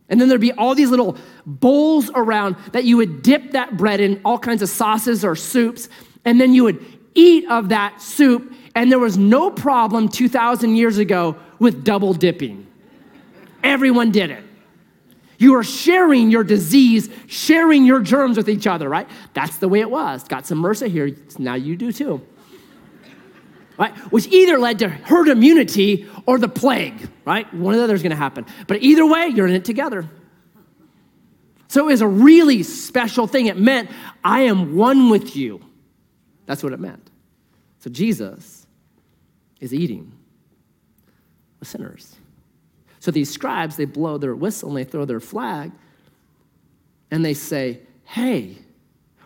And 0.07 0.19
then 0.19 0.27
there'd 0.27 0.41
be 0.41 0.51
all 0.53 0.73
these 0.73 0.89
little 0.89 1.17
bowls 1.45 2.09
around 2.15 2.55
that 2.71 2.83
you 2.83 2.97
would 2.97 3.21
dip 3.21 3.51
that 3.51 3.77
bread 3.77 3.99
in 3.99 4.19
all 4.25 4.39
kinds 4.39 4.63
of 4.63 4.69
sauces 4.69 5.23
or 5.23 5.35
soups, 5.35 5.89
and 6.25 6.41
then 6.41 6.53
you 6.53 6.63
would 6.63 6.83
eat 7.13 7.49
of 7.49 7.69
that 7.69 8.01
soup. 8.01 8.53
And 8.75 8.91
there 8.91 8.99
was 8.99 9.17
no 9.17 9.51
problem 9.51 10.09
2,000 10.09 10.75
years 10.75 10.97
ago 10.97 11.35
with 11.59 11.83
double 11.83 12.13
dipping. 12.13 12.65
Everyone 13.63 14.11
did 14.11 14.31
it. 14.31 14.43
You 15.39 15.55
are 15.55 15.63
sharing 15.63 16.29
your 16.29 16.43
disease, 16.43 17.09
sharing 17.27 17.85
your 17.85 18.01
germs 18.01 18.35
with 18.35 18.49
each 18.49 18.67
other, 18.67 18.89
right? 18.89 19.09
That's 19.33 19.57
the 19.57 19.69
way 19.69 19.79
it 19.79 19.89
was. 19.89 20.25
Got 20.25 20.45
some 20.45 20.61
MRSA 20.61 20.89
here, 20.89 21.15
now 21.39 21.55
you 21.55 21.77
do 21.77 21.93
too. 21.93 22.21
Right? 23.77 23.95
Which 24.11 24.27
either 24.27 24.59
led 24.59 24.79
to 24.79 24.89
herd 24.89 25.29
immunity 25.29 26.07
or 26.25 26.37
the 26.39 26.49
plague, 26.49 27.09
right? 27.23 27.51
One 27.53 27.73
or 27.73 27.77
the 27.77 27.83
other 27.85 27.95
is 27.95 28.03
gonna 28.03 28.17
happen. 28.17 28.45
But 28.67 28.83
either 28.83 29.05
way, 29.05 29.27
you're 29.27 29.47
in 29.47 29.55
it 29.55 29.63
together. 29.63 30.09
So 31.69 31.87
it 31.87 31.91
was 31.91 32.01
a 32.01 32.07
really 32.07 32.61
special 32.63 33.25
thing. 33.25 33.45
It 33.45 33.57
meant, 33.57 33.89
I 34.23 34.41
am 34.41 34.75
one 34.75 35.09
with 35.09 35.37
you. 35.37 35.61
That's 36.47 36.61
what 36.63 36.73
it 36.73 36.81
meant. 36.81 37.09
So 37.79 37.89
Jesus 37.89 38.67
is 39.61 39.73
eating 39.73 40.11
with 41.61 41.69
sinners. 41.69 42.17
So 43.09 43.13
these 43.13 43.31
scribes, 43.31 43.75
they 43.75 43.85
blow 43.85 44.19
their 44.19 44.35
whistle 44.35 44.69
and 44.69 44.77
they 44.77 44.83
throw 44.83 45.03
their 45.03 45.19
flag 45.19 45.71
and 47.09 47.25
they 47.25 47.33
say, 47.33 47.79
Hey, 48.03 48.59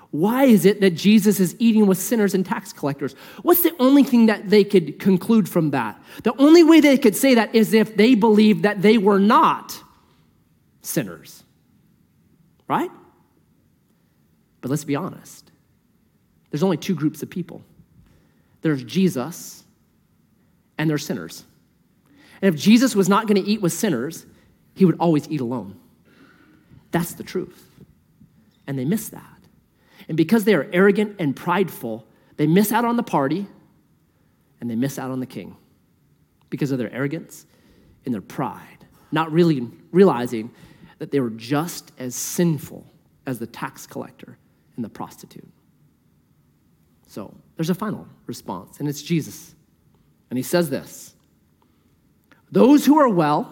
why 0.09 0.45
is 0.45 0.63
it 0.63 0.79
that 0.79 0.91
Jesus 0.91 1.41
is 1.41 1.53
eating 1.59 1.85
with 1.85 1.97
sinners 1.97 2.33
and 2.33 2.45
tax 2.45 2.71
collectors? 2.71 3.13
What's 3.41 3.61
the 3.61 3.75
only 3.79 4.05
thing 4.05 4.27
that 4.27 4.49
they 4.49 4.63
could 4.63 4.99
conclude 4.99 5.49
from 5.49 5.71
that? 5.71 6.01
The 6.23 6.33
only 6.37 6.63
way 6.63 6.79
they 6.79 6.97
could 6.97 7.13
say 7.13 7.35
that 7.35 7.53
is 7.53 7.73
if 7.73 7.97
they 7.97 8.15
believed 8.15 8.63
that 8.63 8.81
they 8.81 8.97
were 8.97 9.19
not 9.19 9.77
sinners, 10.81 11.43
right? 12.69 12.91
But 14.61 14.71
let's 14.71 14.85
be 14.85 14.95
honest 14.95 15.51
there's 16.51 16.63
only 16.63 16.77
two 16.77 16.95
groups 16.95 17.21
of 17.21 17.29
people 17.29 17.61
there's 18.61 18.81
Jesus 18.81 19.65
and 20.77 20.89
there's 20.89 21.05
sinners. 21.05 21.43
And 22.43 22.53
if 22.53 22.59
Jesus 22.59 22.93
was 22.93 23.07
not 23.07 23.25
going 23.25 23.41
to 23.41 23.49
eat 23.49 23.61
with 23.61 23.71
sinners, 23.71 24.25
he 24.75 24.83
would 24.83 24.97
always 24.99 25.29
eat 25.29 25.39
alone. 25.39 25.79
That's 26.91 27.13
the 27.13 27.23
truth. 27.23 27.69
And 28.67 28.77
they 28.77 28.83
miss 28.83 29.07
that. 29.09 29.39
And 30.09 30.17
because 30.17 30.43
they 30.43 30.53
are 30.53 30.67
arrogant 30.73 31.15
and 31.19 31.33
prideful, 31.33 32.05
they 32.35 32.45
miss 32.45 32.73
out 32.73 32.83
on 32.83 32.97
the 32.97 33.03
party 33.03 33.47
and 34.59 34.69
they 34.69 34.75
miss 34.75 34.99
out 34.99 35.09
on 35.09 35.21
the 35.21 35.25
king 35.25 35.55
because 36.49 36.71
of 36.71 36.79
their 36.79 36.91
arrogance 36.91 37.45
and 38.03 38.13
their 38.13 38.21
pride, 38.21 38.87
not 39.13 39.31
really 39.31 39.65
realizing 39.91 40.51
that 40.97 41.11
they 41.11 41.21
were 41.21 41.29
just 41.29 41.93
as 41.97 42.13
sinful 42.13 42.85
as 43.25 43.39
the 43.39 43.47
tax 43.47 43.87
collector 43.87 44.37
and 44.75 44.83
the 44.83 44.89
prostitute. 44.89 45.47
So 47.07 47.33
there's 47.55 47.69
a 47.69 47.75
final 47.75 48.05
response, 48.25 48.81
and 48.81 48.89
it's 48.89 49.01
Jesus. 49.01 49.55
And 50.29 50.37
he 50.37 50.43
says 50.43 50.69
this 50.69 51.12
those 52.53 52.85
who 52.85 52.99
are 52.99 53.09
well 53.09 53.51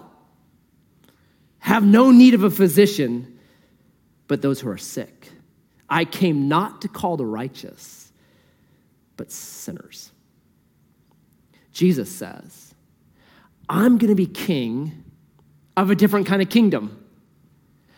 have 1.57 1.83
no 1.83 2.11
need 2.11 2.35
of 2.35 2.43
a 2.43 2.51
physician, 2.51 3.39
but 4.27 4.43
those 4.43 4.61
who 4.61 4.69
are 4.69 4.77
sick. 4.77 5.29
I 5.89 6.05
came 6.05 6.47
not 6.47 6.83
to 6.83 6.87
call 6.87 7.17
the 7.17 7.25
righteous, 7.25 8.11
but 9.17 9.31
sinners. 9.31 10.11
Jesus 11.73 12.11
says, 12.11 12.75
I'm 13.67 13.97
going 13.97 14.09
to 14.09 14.15
be 14.15 14.27
king 14.27 15.03
of 15.75 15.89
a 15.89 15.95
different 15.95 16.27
kind 16.27 16.43
of 16.43 16.49
kingdom. 16.49 17.03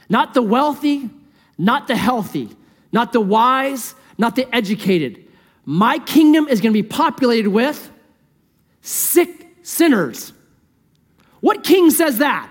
Not 0.08 0.34
the 0.34 0.42
wealthy, 0.42 1.10
not 1.58 1.88
the 1.88 1.98
healthy, 1.98 2.50
not 2.94 3.12
the 3.12 3.22
wise, 3.22 3.94
not 4.18 4.38
the 4.38 4.54
educated. 4.56 5.28
My 5.66 6.00
kingdom 6.00 6.48
is 6.48 6.62
going 6.62 6.74
to 6.74 6.82
be 6.82 6.88
populated 6.88 7.50
with 7.50 7.92
sick 8.82 9.50
sinners. 9.63 10.32
What 11.44 11.66
king 11.66 11.92
says 11.92 12.20
that? 12.20 12.50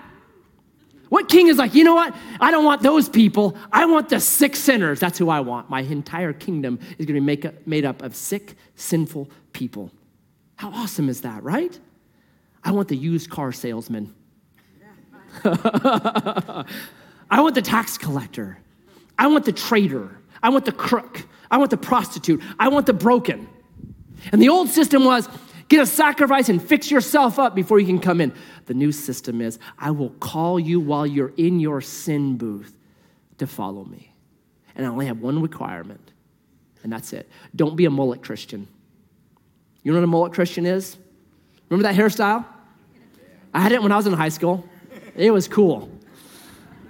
What 1.09 1.31
king 1.31 1.49
is 1.49 1.57
like, 1.57 1.75
you 1.75 1.83
know 1.83 1.95
what? 1.95 2.15
I 2.43 2.51
don't 2.51 2.67
want 2.67 2.83
those 2.83 3.09
people. 3.09 3.57
I 3.73 3.87
want 3.87 4.11
the 4.11 4.21
sick 4.21 4.55
sinners. 4.55 5.01
That's 5.01 5.17
who 5.17 5.31
I 5.31 5.41
want. 5.41 5.71
My 5.71 5.81
entire 5.81 6.35
kingdom 6.35 6.79
is 6.99 7.07
going 7.07 7.19
to 7.19 7.37
be 7.37 7.49
up, 7.49 7.55
made 7.67 7.87
up 7.87 8.03
of 8.03 8.15
sick, 8.15 8.55
sinful 8.77 9.31
people. 9.55 9.91
How 10.57 10.71
awesome 10.73 11.09
is 11.09 11.23
that, 11.23 11.43
right? 11.43 11.81
I 12.63 12.73
want 12.73 12.89
the 12.89 12.97
used 12.97 13.31
car 13.31 13.51
salesman. 13.51 14.15
I 15.43 16.67
want 17.31 17.55
the 17.55 17.63
tax 17.63 17.97
collector. 17.97 18.59
I 19.19 19.27
want 19.29 19.47
the 19.47 19.53
traitor. 19.53 20.19
I 20.43 20.51
want 20.51 20.67
the 20.67 20.73
crook. 20.73 21.27
I 21.51 21.57
want 21.57 21.71
the 21.71 21.79
prostitute. 21.79 22.43
I 22.59 22.69
want 22.69 22.85
the 22.85 22.93
broken. 22.93 23.49
And 24.33 24.43
the 24.43 24.51
old 24.51 24.69
system 24.69 25.07
was 25.07 25.31
Get 25.73 25.81
a 25.81 25.87
sacrifice 25.87 26.51
and 26.51 26.63
fix 26.63 26.91
yourself 26.91 27.39
up 27.39 27.55
before 27.55 27.81
you 27.81 27.87
can 27.87 27.99
come 27.99 28.21
in. 28.21 28.35
The 28.67 28.75
new 28.75 28.93
system 28.93 29.41
is 29.41 29.59
I 29.79 29.91
will 29.91 30.11
call 30.11 30.61
you 30.61 30.79
while 30.79 31.07
you're 31.07 31.33
in 31.39 31.61
your 31.61 31.81
sin 31.81 32.37
booth 32.37 32.77
to 33.39 33.47
follow 33.47 33.83
me. 33.83 34.13
And 34.77 34.85
I 34.85 34.91
only 34.91 35.07
have 35.07 35.21
one 35.21 35.41
requirement, 35.41 36.13
and 36.83 36.93
that's 36.93 37.15
it. 37.15 37.27
Don't 37.57 37.75
be 37.75 37.87
a 37.87 37.91
mullet 37.91 38.23
Christian. 38.23 38.69
You 39.83 39.93
know 39.93 40.01
what 40.01 40.05
a 40.05 40.09
mullet 40.09 40.35
Christian 40.35 40.67
is? 40.67 40.99
Remember 41.71 41.91
that 41.91 41.99
hairstyle? 41.99 42.45
I 43.55 43.61
had 43.61 43.73
it 43.73 43.83
when 43.83 43.93
I 43.93 43.97
was 43.97 44.07
in 44.07 44.13
high 44.13 44.29
school. 44.29 44.69
It 45.17 45.31
was 45.31 45.49
cool. 45.49 45.91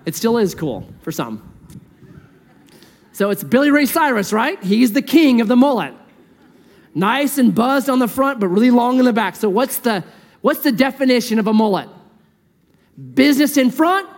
It 0.06 0.16
still 0.16 0.38
is 0.38 0.56
cool 0.56 0.88
for 1.02 1.12
some. 1.12 1.48
So 3.12 3.30
it's 3.30 3.44
Billy 3.44 3.70
Ray 3.70 3.86
Cyrus, 3.86 4.32
right? 4.32 4.60
He's 4.60 4.92
the 4.92 5.02
king 5.02 5.40
of 5.40 5.46
the 5.46 5.54
mullet 5.54 5.94
nice 6.94 7.38
and 7.38 7.54
buzzed 7.54 7.88
on 7.88 7.98
the 7.98 8.08
front, 8.08 8.40
but 8.40 8.48
really 8.48 8.70
long 8.70 8.98
in 8.98 9.04
the 9.04 9.12
back. 9.12 9.36
So, 9.36 9.48
what's 9.48 9.78
the, 9.78 10.04
what's 10.40 10.60
the 10.60 10.72
definition 10.72 11.38
of 11.38 11.46
a 11.46 11.52
mullet? 11.52 11.88
Business 13.14 13.56
in 13.56 13.70
front, 13.70 14.08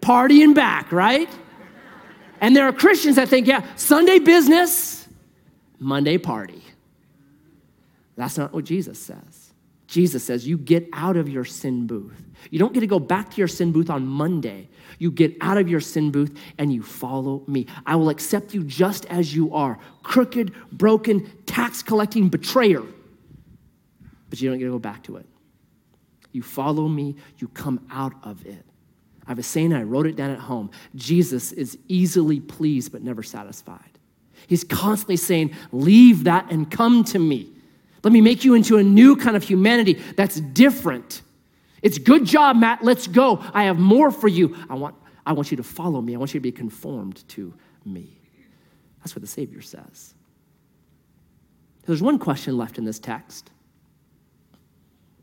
party 0.00 0.42
in 0.42 0.54
back, 0.54 0.92
right? 0.92 1.28
And 2.40 2.54
there 2.54 2.66
are 2.68 2.72
Christians 2.72 3.16
that 3.16 3.28
think, 3.28 3.46
yeah, 3.46 3.66
Sunday 3.76 4.18
business, 4.18 5.08
Monday 5.78 6.18
party. 6.18 6.62
That's 8.16 8.36
not 8.36 8.52
what 8.52 8.64
Jesus 8.64 8.98
says. 8.98 9.37
Jesus 9.88 10.22
says, 10.22 10.46
you 10.46 10.58
get 10.58 10.86
out 10.92 11.16
of 11.16 11.30
your 11.30 11.46
sin 11.46 11.86
booth. 11.86 12.22
You 12.50 12.58
don't 12.58 12.74
get 12.74 12.80
to 12.80 12.86
go 12.86 13.00
back 13.00 13.30
to 13.30 13.38
your 13.38 13.48
sin 13.48 13.72
booth 13.72 13.88
on 13.88 14.06
Monday. 14.06 14.68
You 14.98 15.10
get 15.10 15.34
out 15.40 15.56
of 15.56 15.68
your 15.68 15.80
sin 15.80 16.10
booth 16.10 16.38
and 16.58 16.70
you 16.70 16.82
follow 16.82 17.42
me. 17.46 17.66
I 17.86 17.96
will 17.96 18.10
accept 18.10 18.52
you 18.52 18.62
just 18.64 19.06
as 19.06 19.34
you 19.34 19.54
are 19.54 19.78
crooked, 20.02 20.52
broken, 20.70 21.26
tax 21.46 21.82
collecting 21.82 22.28
betrayer. 22.28 22.82
But 24.28 24.42
you 24.42 24.50
don't 24.50 24.58
get 24.58 24.66
to 24.66 24.72
go 24.72 24.78
back 24.78 25.04
to 25.04 25.16
it. 25.16 25.26
You 26.32 26.42
follow 26.42 26.86
me, 26.86 27.16
you 27.38 27.48
come 27.48 27.80
out 27.90 28.12
of 28.22 28.44
it. 28.44 28.66
I 29.26 29.30
have 29.30 29.38
a 29.38 29.42
saying, 29.42 29.72
I 29.72 29.84
wrote 29.84 30.06
it 30.06 30.16
down 30.16 30.30
at 30.30 30.38
home 30.38 30.70
Jesus 30.94 31.50
is 31.52 31.78
easily 31.88 32.40
pleased 32.40 32.92
but 32.92 33.02
never 33.02 33.22
satisfied. 33.22 33.98
He's 34.46 34.64
constantly 34.64 35.16
saying, 35.16 35.54
Leave 35.72 36.24
that 36.24 36.52
and 36.52 36.70
come 36.70 37.04
to 37.04 37.18
me. 37.18 37.52
Let 38.02 38.12
me 38.12 38.20
make 38.20 38.44
you 38.44 38.54
into 38.54 38.78
a 38.78 38.82
new 38.82 39.16
kind 39.16 39.36
of 39.36 39.42
humanity 39.42 39.94
that's 40.16 40.40
different. 40.40 41.22
It's 41.82 41.98
good 41.98 42.24
job, 42.24 42.56
Matt. 42.56 42.82
Let's 42.82 43.06
go. 43.06 43.42
I 43.52 43.64
have 43.64 43.78
more 43.78 44.10
for 44.10 44.28
you. 44.28 44.56
I 44.68 44.74
want, 44.74 44.94
I 45.26 45.32
want 45.32 45.50
you 45.50 45.56
to 45.56 45.62
follow 45.62 46.00
me. 46.00 46.14
I 46.14 46.18
want 46.18 46.34
you 46.34 46.40
to 46.40 46.42
be 46.42 46.52
conformed 46.52 47.26
to 47.28 47.54
me. 47.84 48.18
That's 49.00 49.14
what 49.14 49.22
the 49.22 49.28
Savior 49.28 49.62
says. 49.62 50.14
There's 51.86 52.02
one 52.02 52.18
question 52.18 52.56
left 52.56 52.78
in 52.78 52.84
this 52.84 52.98
text. 52.98 53.50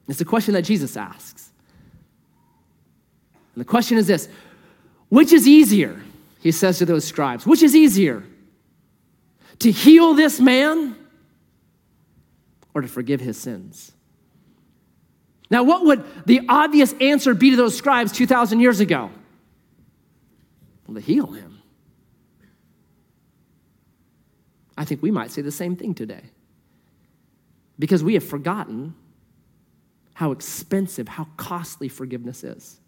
It's 0.07 0.19
the 0.19 0.25
question 0.25 0.53
that 0.53 0.63
Jesus 0.63 0.97
asks. 0.97 1.51
And 3.53 3.61
the 3.61 3.65
question 3.65 3.97
is 3.97 4.07
this 4.07 4.29
Which 5.09 5.33
is 5.33 5.47
easier? 5.47 6.01
He 6.41 6.51
says 6.51 6.77
to 6.77 6.85
those 6.85 7.05
scribes, 7.05 7.45
Which 7.45 7.63
is 7.63 7.75
easier? 7.75 8.23
To 9.59 9.71
heal 9.71 10.13
this 10.13 10.39
man 10.39 10.95
or 12.75 12.81
to 12.81 12.87
forgive 12.87 13.21
his 13.21 13.37
sins? 13.37 13.93
Now, 15.49 15.63
what 15.63 15.85
would 15.85 16.03
the 16.25 16.41
obvious 16.49 16.93
answer 16.99 17.33
be 17.33 17.51
to 17.51 17.55
those 17.55 17.75
scribes 17.75 18.11
2,000 18.11 18.59
years 18.59 18.79
ago? 18.79 19.09
Well, 20.87 20.95
to 20.95 21.01
heal 21.01 21.27
him. 21.27 21.61
I 24.77 24.85
think 24.85 25.01
we 25.01 25.09
might 25.09 25.31
say 25.31 25.41
the 25.41 25.51
same 25.51 25.75
thing 25.75 25.93
today 25.93 26.21
because 27.79 28.03
we 28.03 28.13
have 28.15 28.23
forgotten 28.23 28.93
how 30.13 30.31
expensive, 30.31 31.07
how 31.07 31.27
costly 31.37 31.87
forgiveness 31.87 32.43
is. 32.43 32.79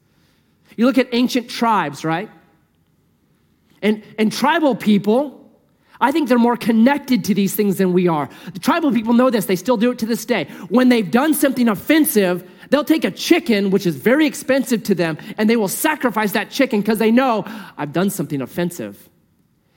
You 0.76 0.86
look 0.86 0.98
at 0.98 1.08
ancient 1.14 1.50
tribes, 1.50 2.04
right? 2.04 2.30
And, 3.82 4.04
and 4.18 4.32
tribal 4.32 4.76
people, 4.76 5.37
I 6.00 6.12
think 6.12 6.30
they're 6.30 6.38
more 6.38 6.58
connected 6.58 7.24
to 7.26 7.34
these 7.34 7.56
things 7.56 7.78
than 7.78 7.94
we 7.94 8.08
are. 8.08 8.30
The 8.54 8.60
tribal 8.60 8.92
people 8.92 9.14
know 9.14 9.30
this, 9.30 9.46
they 9.46 9.56
still 9.56 9.78
do 9.78 9.92
it 9.92 10.00
to 10.00 10.06
this 10.06 10.26
day. 10.26 10.46
When 10.70 10.90
they've 10.90 11.10
done 11.10 11.34
something 11.34 11.68
offensive, 11.68 12.50
they'll 12.70 12.84
take 12.84 13.04
a 13.04 13.12
chicken, 13.12 13.72
which 13.72 13.86
is 13.86 13.96
very 13.96 14.26
expensive 14.28 14.84
to 14.84 14.96
them, 14.96 15.18
and 15.38 15.50
they 15.50 15.56
will 15.56 15.68
sacrifice 15.68 16.34
that 16.34 16.52
chicken 16.52 16.82
because 16.82 17.00
they 17.00 17.12
know 17.12 17.46
I've 17.78 17.94
done 17.94 18.10
something 18.10 18.42
offensive. 18.42 19.10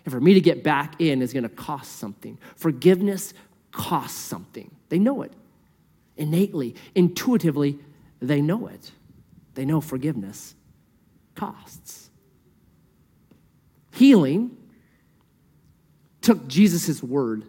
And 0.04 0.12
for 0.12 0.20
me 0.20 0.34
to 0.34 0.40
get 0.40 0.62
back 0.62 1.00
in 1.00 1.22
is 1.22 1.32
going 1.32 1.42
to 1.44 1.48
cost 1.48 1.98
something. 1.98 2.38
Forgiveness 2.56 3.34
costs 3.72 4.18
something. 4.18 4.70
They 4.88 4.98
know 4.98 5.22
it. 5.22 5.32
Innately, 6.16 6.74
intuitively, 6.94 7.78
they 8.20 8.42
know 8.42 8.66
it. 8.66 8.90
They 9.54 9.64
know 9.64 9.80
forgiveness 9.80 10.54
costs. 11.34 12.10
Healing 13.92 14.56
took 16.20 16.46
Jesus' 16.48 17.02
word, 17.02 17.44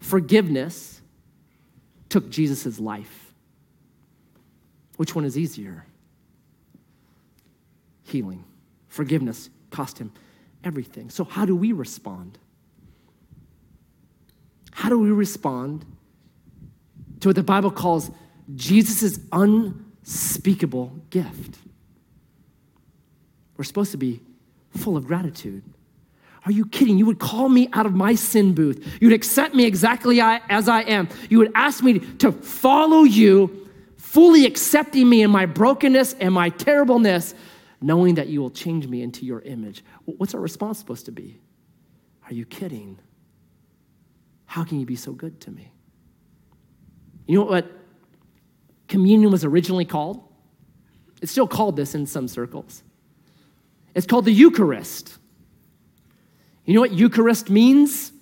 forgiveness 0.00 1.00
took 2.08 2.30
Jesus' 2.30 2.78
life. 2.78 3.32
Which 4.96 5.14
one 5.14 5.24
is 5.24 5.38
easier? 5.38 5.86
Healing. 8.04 8.44
Forgiveness 8.88 9.48
cost 9.70 9.98
him 9.98 10.12
everything. 10.64 11.10
So, 11.10 11.24
how 11.24 11.46
do 11.46 11.56
we 11.56 11.72
respond? 11.72 12.38
How 14.72 14.88
do 14.88 14.98
we 14.98 15.10
respond 15.10 15.84
to 17.20 17.28
what 17.28 17.36
the 17.36 17.42
Bible 17.42 17.70
calls 17.70 18.10
Jesus' 18.54 19.18
unspeakable 19.32 20.92
gift? 21.10 21.58
We're 23.56 23.64
supposed 23.64 23.90
to 23.92 23.98
be 23.98 24.20
full 24.76 24.96
of 24.96 25.06
gratitude. 25.06 25.62
Are 26.46 26.52
you 26.52 26.64
kidding? 26.66 26.96
You 26.98 27.06
would 27.06 27.18
call 27.18 27.48
me 27.48 27.68
out 27.72 27.86
of 27.86 27.94
my 27.94 28.14
sin 28.14 28.54
booth. 28.54 28.98
You 29.00 29.08
would 29.08 29.14
accept 29.14 29.54
me 29.54 29.66
exactly 29.66 30.20
as 30.20 30.68
I 30.68 30.82
am. 30.82 31.08
You 31.28 31.38
would 31.38 31.52
ask 31.54 31.82
me 31.82 31.98
to 31.98 32.32
follow 32.32 33.02
you, 33.02 33.68
fully 33.96 34.46
accepting 34.46 35.08
me 35.08 35.22
in 35.22 35.30
my 35.30 35.46
brokenness 35.46 36.14
and 36.14 36.32
my 36.32 36.48
terribleness, 36.48 37.34
knowing 37.82 38.14
that 38.14 38.28
you 38.28 38.40
will 38.40 38.50
change 38.50 38.86
me 38.86 39.02
into 39.02 39.24
your 39.26 39.40
image. 39.40 39.84
What's 40.04 40.34
our 40.34 40.40
response 40.40 40.78
supposed 40.78 41.06
to 41.06 41.12
be? 41.12 41.40
Are 42.26 42.32
you 42.32 42.46
kidding? 42.46 42.98
How 44.46 44.64
can 44.64 44.80
you 44.80 44.86
be 44.86 44.96
so 44.96 45.12
good 45.12 45.40
to 45.42 45.50
me? 45.50 45.70
You 47.26 47.38
know 47.38 47.44
what 47.44 47.70
communion 48.88 49.30
was 49.30 49.44
originally 49.44 49.84
called? 49.84 50.22
It's 51.22 51.30
still 51.30 51.46
called 51.46 51.76
this 51.76 51.94
in 51.94 52.06
some 52.06 52.26
circles. 52.28 52.82
It's 53.94 54.06
called 54.06 54.24
the 54.24 54.32
Eucharist. 54.32 55.18
You 56.70 56.74
know 56.74 56.82
what 56.82 56.92
Eucharist 56.92 57.50
means? 57.50 58.12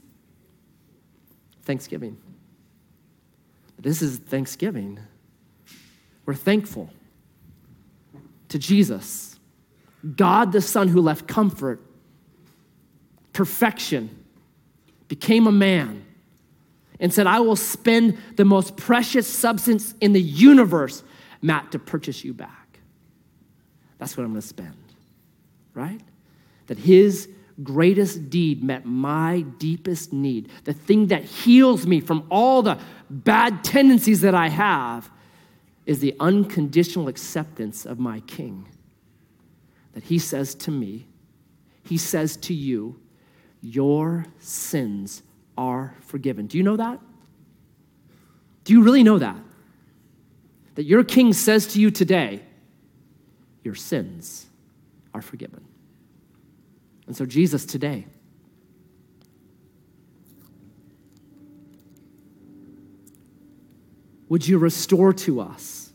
Thanksgiving. 1.65 2.17
This 3.79 4.01
is 4.01 4.17
Thanksgiving. 4.17 4.99
We're 6.25 6.33
thankful 6.33 6.89
to 8.49 8.59
Jesus, 8.59 9.39
God 10.17 10.53
the 10.53 10.63
Son 10.63 10.89
who 10.89 11.03
left 11.03 11.29
comfort, 11.29 11.83
perfection, 13.35 14.25
became 15.09 15.47
a 15.47 15.53
man, 15.53 16.07
and 16.99 17.13
said, 17.13 17.27
I 17.27 17.41
will 17.41 17.55
spend 17.55 18.17
the 18.37 18.47
most 18.47 18.79
precious 18.79 19.27
substance 19.27 19.95
in 20.01 20.15
the 20.15 20.23
universe, 20.23 21.03
Matt, 21.43 21.73
to 21.73 21.79
purchase 21.79 22.25
you 22.25 22.33
back. 22.33 22.79
That's 23.99 24.17
what 24.17 24.25
I'm 24.25 24.31
going 24.31 24.41
to 24.41 24.49
spend, 24.49 24.75
right? 25.75 26.01
That 26.69 26.79
his 26.79 27.29
greatest 27.63 28.31
deed 28.31 28.63
met 28.63 28.87
my 28.87 29.41
deepest 29.59 30.13
need, 30.13 30.51
the 30.65 30.73
thing 30.73 31.09
that 31.09 31.25
heals 31.25 31.87
me 31.87 32.01
from 32.01 32.27
all 32.31 32.63
the 32.63 32.79
bad 33.11 33.65
tendencies 33.65 34.21
that 34.21 34.35
I 34.35 34.49
have, 34.49 35.11
is 35.87 36.01
the 36.01 36.15
unconditional 36.21 37.09
acceptance 37.09 37.87
of 37.87 37.99
my 37.99 38.21
King. 38.21 38.69
That 39.93 40.05
he 40.05 40.19
says 40.19 40.55
to 40.57 40.71
me, 40.71 41.09
he 41.83 41.97
says 41.97 42.37
to 42.39 42.55
you, 42.55 43.01
Your 43.63 44.27
sins 44.39 45.23
are 45.57 45.97
forgiven. 46.03 46.47
Do 46.47 46.59
you 46.59 46.63
know 46.63 46.77
that? 46.77 47.01
Do 48.65 48.75
you 48.75 48.83
really 48.83 49.03
know 49.03 49.19
that? 49.19 49.37
That 50.75 50.85
your 50.85 51.03
King 51.03 51.33
says 51.33 51.67
to 51.69 51.81
you 51.81 51.91
today, 51.91 52.43
Your 53.65 53.75
sins 53.75 54.47
are 55.15 55.23
forgiven. 55.23 55.68
And 57.09 57.17
so, 57.17 57.25
Jesus, 57.25 57.65
today, 57.65 58.07
would 64.29 64.47
you 64.47 64.59
restore 64.59 65.15
to 65.15 65.41
us 65.41 65.91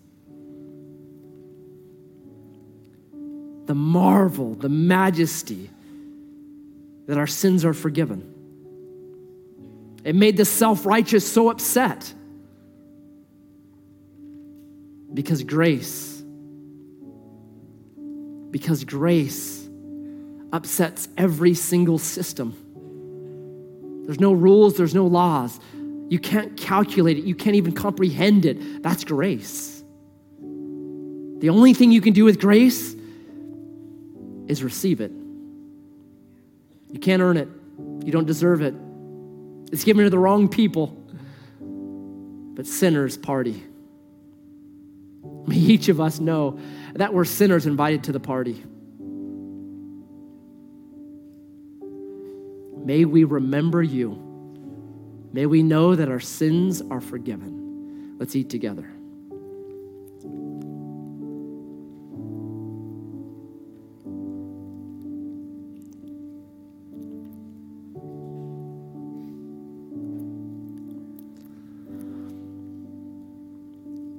the 3.67 3.75
marvel, 3.75 4.55
the 4.55 4.69
majesty 4.69 5.69
that 7.05 7.19
our 7.19 7.27
sins 7.27 7.63
are 7.63 7.75
forgiven? 7.75 8.33
It 10.03 10.15
made 10.15 10.35
the 10.35 10.45
self 10.45 10.83
righteous 10.83 11.31
so 11.31 11.51
upset 11.51 12.11
because 15.13 15.43
grace, 15.43 16.23
because 18.49 18.83
grace 18.83 19.62
upsets 20.53 21.09
every 21.17 21.55
single 21.55 21.97
system. 21.97 22.55
There's 24.05 24.19
no 24.19 24.31
rules, 24.31 24.77
there's 24.77 24.93
no 24.93 25.07
laws. 25.07 25.59
You 26.09 26.19
can't 26.19 26.55
calculate 26.55 27.17
it, 27.17 27.23
you 27.23 27.35
can't 27.35 27.55
even 27.55 27.73
comprehend 27.73 28.45
it. 28.45 28.83
That's 28.83 29.03
grace. 29.03 29.83
The 30.39 31.49
only 31.49 31.73
thing 31.73 31.91
you 31.91 32.01
can 32.01 32.13
do 32.13 32.23
with 32.23 32.39
grace 32.39 32.95
is 34.47 34.63
receive 34.63 35.01
it. 35.01 35.11
You 36.91 36.99
can't 36.99 37.21
earn 37.21 37.37
it, 37.37 37.49
you 38.05 38.11
don't 38.11 38.27
deserve 38.27 38.61
it. 38.61 38.75
It's 39.71 39.83
given 39.83 40.03
to 40.03 40.09
the 40.11 40.19
wrong 40.19 40.47
people. 40.47 40.95
But 42.55 42.67
sinners 42.67 43.17
party. 43.17 43.63
May 45.47 45.55
each 45.55 45.89
of 45.89 45.99
us 45.99 46.19
know 46.19 46.59
that 46.93 47.11
we're 47.11 47.25
sinners 47.25 47.65
invited 47.65 48.03
to 48.03 48.11
the 48.11 48.19
party. 48.19 48.63
May 52.83 53.05
we 53.05 53.23
remember 53.23 53.81
you. 53.81 54.19
May 55.31 55.45
we 55.45 55.63
know 55.63 55.95
that 55.95 56.09
our 56.09 56.19
sins 56.19 56.81
are 56.91 56.99
forgiven. 56.99 58.17
Let's 58.19 58.35
eat 58.35 58.49
together. 58.49 58.89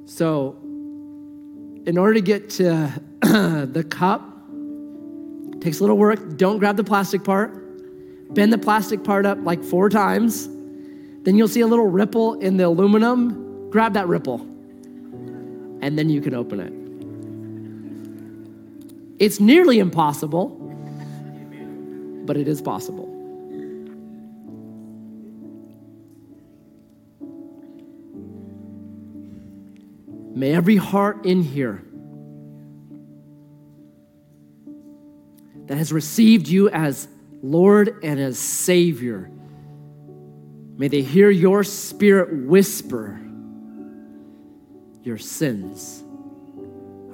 So, 0.07 0.57
in 1.87 1.99
order 1.99 2.15
to 2.15 2.21
get 2.21 2.51
to 2.51 2.93
the 3.21 3.85
cup, 3.91 4.23
takes 5.61 5.81
a 5.81 5.83
little 5.83 5.99
work. 5.99 6.37
Don't 6.37 6.59
grab 6.59 6.77
the 6.77 6.85
plastic 6.85 7.25
part. 7.25 7.64
Bend 8.31 8.53
the 8.53 8.59
plastic 8.59 9.05
part 9.05 9.27
up 9.27 9.39
like 9.43 9.63
four 9.63 9.89
times. 9.89 10.49
Then 10.49 11.37
you'll 11.37 11.49
see 11.49 11.61
a 11.61 11.67
little 11.67 11.87
ripple 11.87 12.35
in 12.35 12.57
the 12.57 12.65
aluminum. 12.65 13.71
Grab 13.71 13.95
that 13.95 14.09
ripple. 14.09 14.41
And 15.81 15.99
then 15.99 16.11
you 16.11 16.21
can 16.21 16.35
open 16.35 16.61
it. 16.61 16.73
It's 19.23 19.39
nearly 19.41 19.79
impossible, 19.79 20.49
but 22.27 22.37
it 22.37 22.49
is 22.49 22.61
possible. 22.61 23.11
May 30.35 30.53
every 30.53 30.77
heart 30.77 31.25
in 31.25 31.43
here 31.43 31.85
that 35.67 35.79
has 35.79 35.93
received 35.93 36.49
you 36.49 36.69
as 36.71 37.07
Lord 37.45 38.03
and 38.03 38.19
as 38.19 38.39
Savior. 38.39 39.31
May 40.79 40.89
they 40.89 41.03
hear 41.03 41.29
your 41.29 41.63
spirit 41.63 42.47
whisper, 42.47 43.21
your 45.03 45.19
sins 45.19 46.03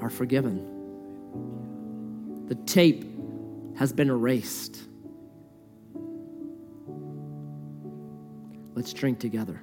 are 0.00 0.08
forgiven. 0.08 0.68
The 2.46 2.54
tape 2.54 3.04
has 3.76 3.92
been 3.92 4.08
erased. 4.08 4.80
Let's 8.74 8.92
drink 8.92 9.18
together. 9.18 9.60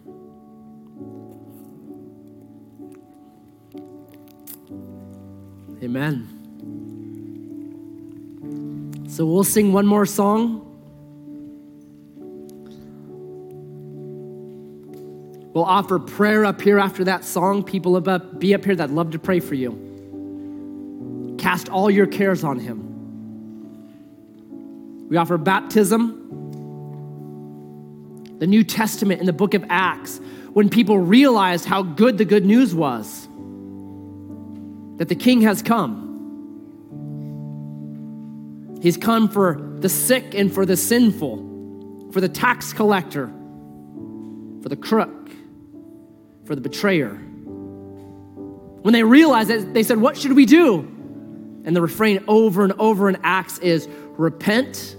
Amen. 5.81 6.36
So 9.07 9.25
we'll 9.25 9.43
sing 9.45 9.73
one 9.73 9.85
more 9.85 10.05
song. 10.05 10.63
We'll 15.53 15.65
offer 15.65 15.97
prayer 15.97 16.45
up 16.45 16.61
here 16.61 16.77
after 16.77 17.03
that 17.05 17.23
song. 17.23 17.63
People 17.63 17.99
be 18.37 18.53
up 18.53 18.63
here 18.63 18.75
that 18.75 18.91
love 18.91 19.11
to 19.11 19.19
pray 19.19 19.39
for 19.39 19.55
you. 19.55 21.35
Cast 21.39 21.69
all 21.69 21.89
your 21.89 22.05
cares 22.05 22.43
on 22.43 22.59
Him. 22.59 22.83
We 25.09 25.17
offer 25.17 25.37
baptism. 25.37 26.25
The 28.39 28.45
New 28.45 28.63
Testament 28.63 29.19
in 29.19 29.25
the 29.25 29.33
book 29.33 29.55
of 29.55 29.65
Acts, 29.69 30.21
when 30.53 30.69
people 30.69 30.99
realized 30.99 31.65
how 31.65 31.81
good 31.81 32.19
the 32.19 32.25
good 32.25 32.45
news 32.45 32.75
was 32.75 33.27
that 34.97 35.07
the 35.07 35.15
King 35.15 35.41
has 35.41 35.63
come. 35.63 36.06
He's 38.87 38.95
come 38.95 39.27
for 39.27 39.59
the 39.79 39.89
sick 39.89 40.33
and 40.33 40.49
for 40.49 40.65
the 40.65 40.77
sinful, 40.77 42.09
for 42.13 42.21
the 42.21 42.29
tax 42.29 42.71
collector, 42.71 43.27
for 44.61 44.69
the 44.69 44.77
crook, 44.77 45.29
for 46.45 46.55
the 46.55 46.61
betrayer. 46.61 47.09
When 47.09 48.93
they 48.93 49.03
realized 49.03 49.49
that, 49.49 49.73
they 49.73 49.83
said, 49.83 49.97
What 49.97 50.15
should 50.15 50.31
we 50.31 50.45
do? 50.45 50.79
And 51.65 51.75
the 51.75 51.81
refrain 51.81 52.23
over 52.29 52.63
and 52.63 52.71
over 52.79 53.09
in 53.09 53.17
Acts 53.23 53.59
is 53.59 53.89
repent 53.89 54.95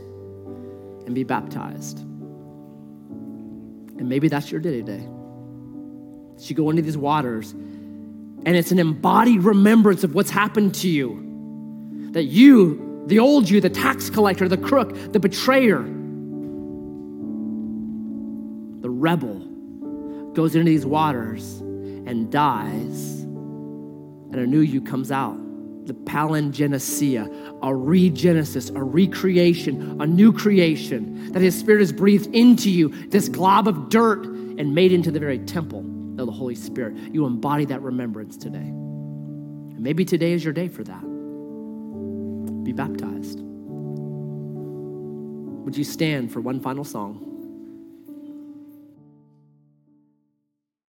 and 1.07 1.15
be 1.15 1.25
baptized. 1.25 2.01
And 2.01 4.07
maybe 4.07 4.29
that's 4.29 4.53
your 4.53 4.61
day 4.61 4.83
today. 4.83 5.09
You 6.41 6.55
go 6.55 6.69
into 6.69 6.83
these 6.83 6.99
waters, 6.99 7.53
and 7.53 8.49
it's 8.49 8.71
an 8.71 8.81
embodied 8.81 9.45
remembrance 9.45 10.05
of 10.05 10.15
what's 10.15 10.29
happened 10.29 10.75
to 10.75 10.91
you. 10.91 12.11
That 12.13 12.25
you, 12.25 12.88
the 13.09 13.19
old 13.19 13.49
you, 13.49 13.61
the 13.61 13.71
tax 13.71 14.11
collector, 14.11 14.49
the 14.49 14.59
crook, 14.59 14.95
the 15.13 15.19
betrayer, 15.19 15.83
the 18.83 18.91
rebel, 18.91 19.39
goes 20.35 20.55
into 20.55 20.71
these 20.71 20.85
waters 20.85 21.61
and 21.61 22.31
dies, 22.31 23.23
and 23.23 24.35
a 24.35 24.47
new 24.47 24.61
you 24.61 24.83
comes 24.83 25.11
out. 25.11 25.39
The 25.87 25.95
palingenesia, 25.95 27.25
a 27.63 27.69
regenesis, 27.69 28.77
a 28.77 28.83
recreation, 28.83 29.99
a 30.03 30.07
new 30.07 30.31
creation, 30.31 31.33
that 31.33 31.41
His 31.41 31.59
Spirit 31.59 31.81
has 31.81 31.93
breathed 31.95 32.27
into 32.35 32.71
you, 32.71 32.91
this 33.09 33.31
glob 33.31 33.69
of 33.69 33.89
dirt, 33.89 34.27
and 34.27 34.75
made 34.75 34.93
into 34.93 35.11
the 35.11 35.19
very 35.19 35.39
temple 35.39 35.81
of 36.21 36.27
the 36.27 36.33
Holy 36.33 36.55
Spirit. 36.55 36.95
You 37.11 37.25
embody 37.25 37.65
that 37.65 37.81
remembrance 37.81 38.37
today. 38.37 38.59
And 38.59 39.81
maybe 39.81 40.05
today 40.05 40.33
is 40.33 40.45
your 40.45 40.53
day 40.53 40.69
for 40.69 40.85
that. 40.85 41.08
Be 42.69 42.75
baptized. 42.75 43.41
Would 45.65 45.75
you 45.75 45.85
stand 45.85 46.31
for 46.31 46.43
one 46.43 46.61
final 46.61 46.85
song? 46.85 47.38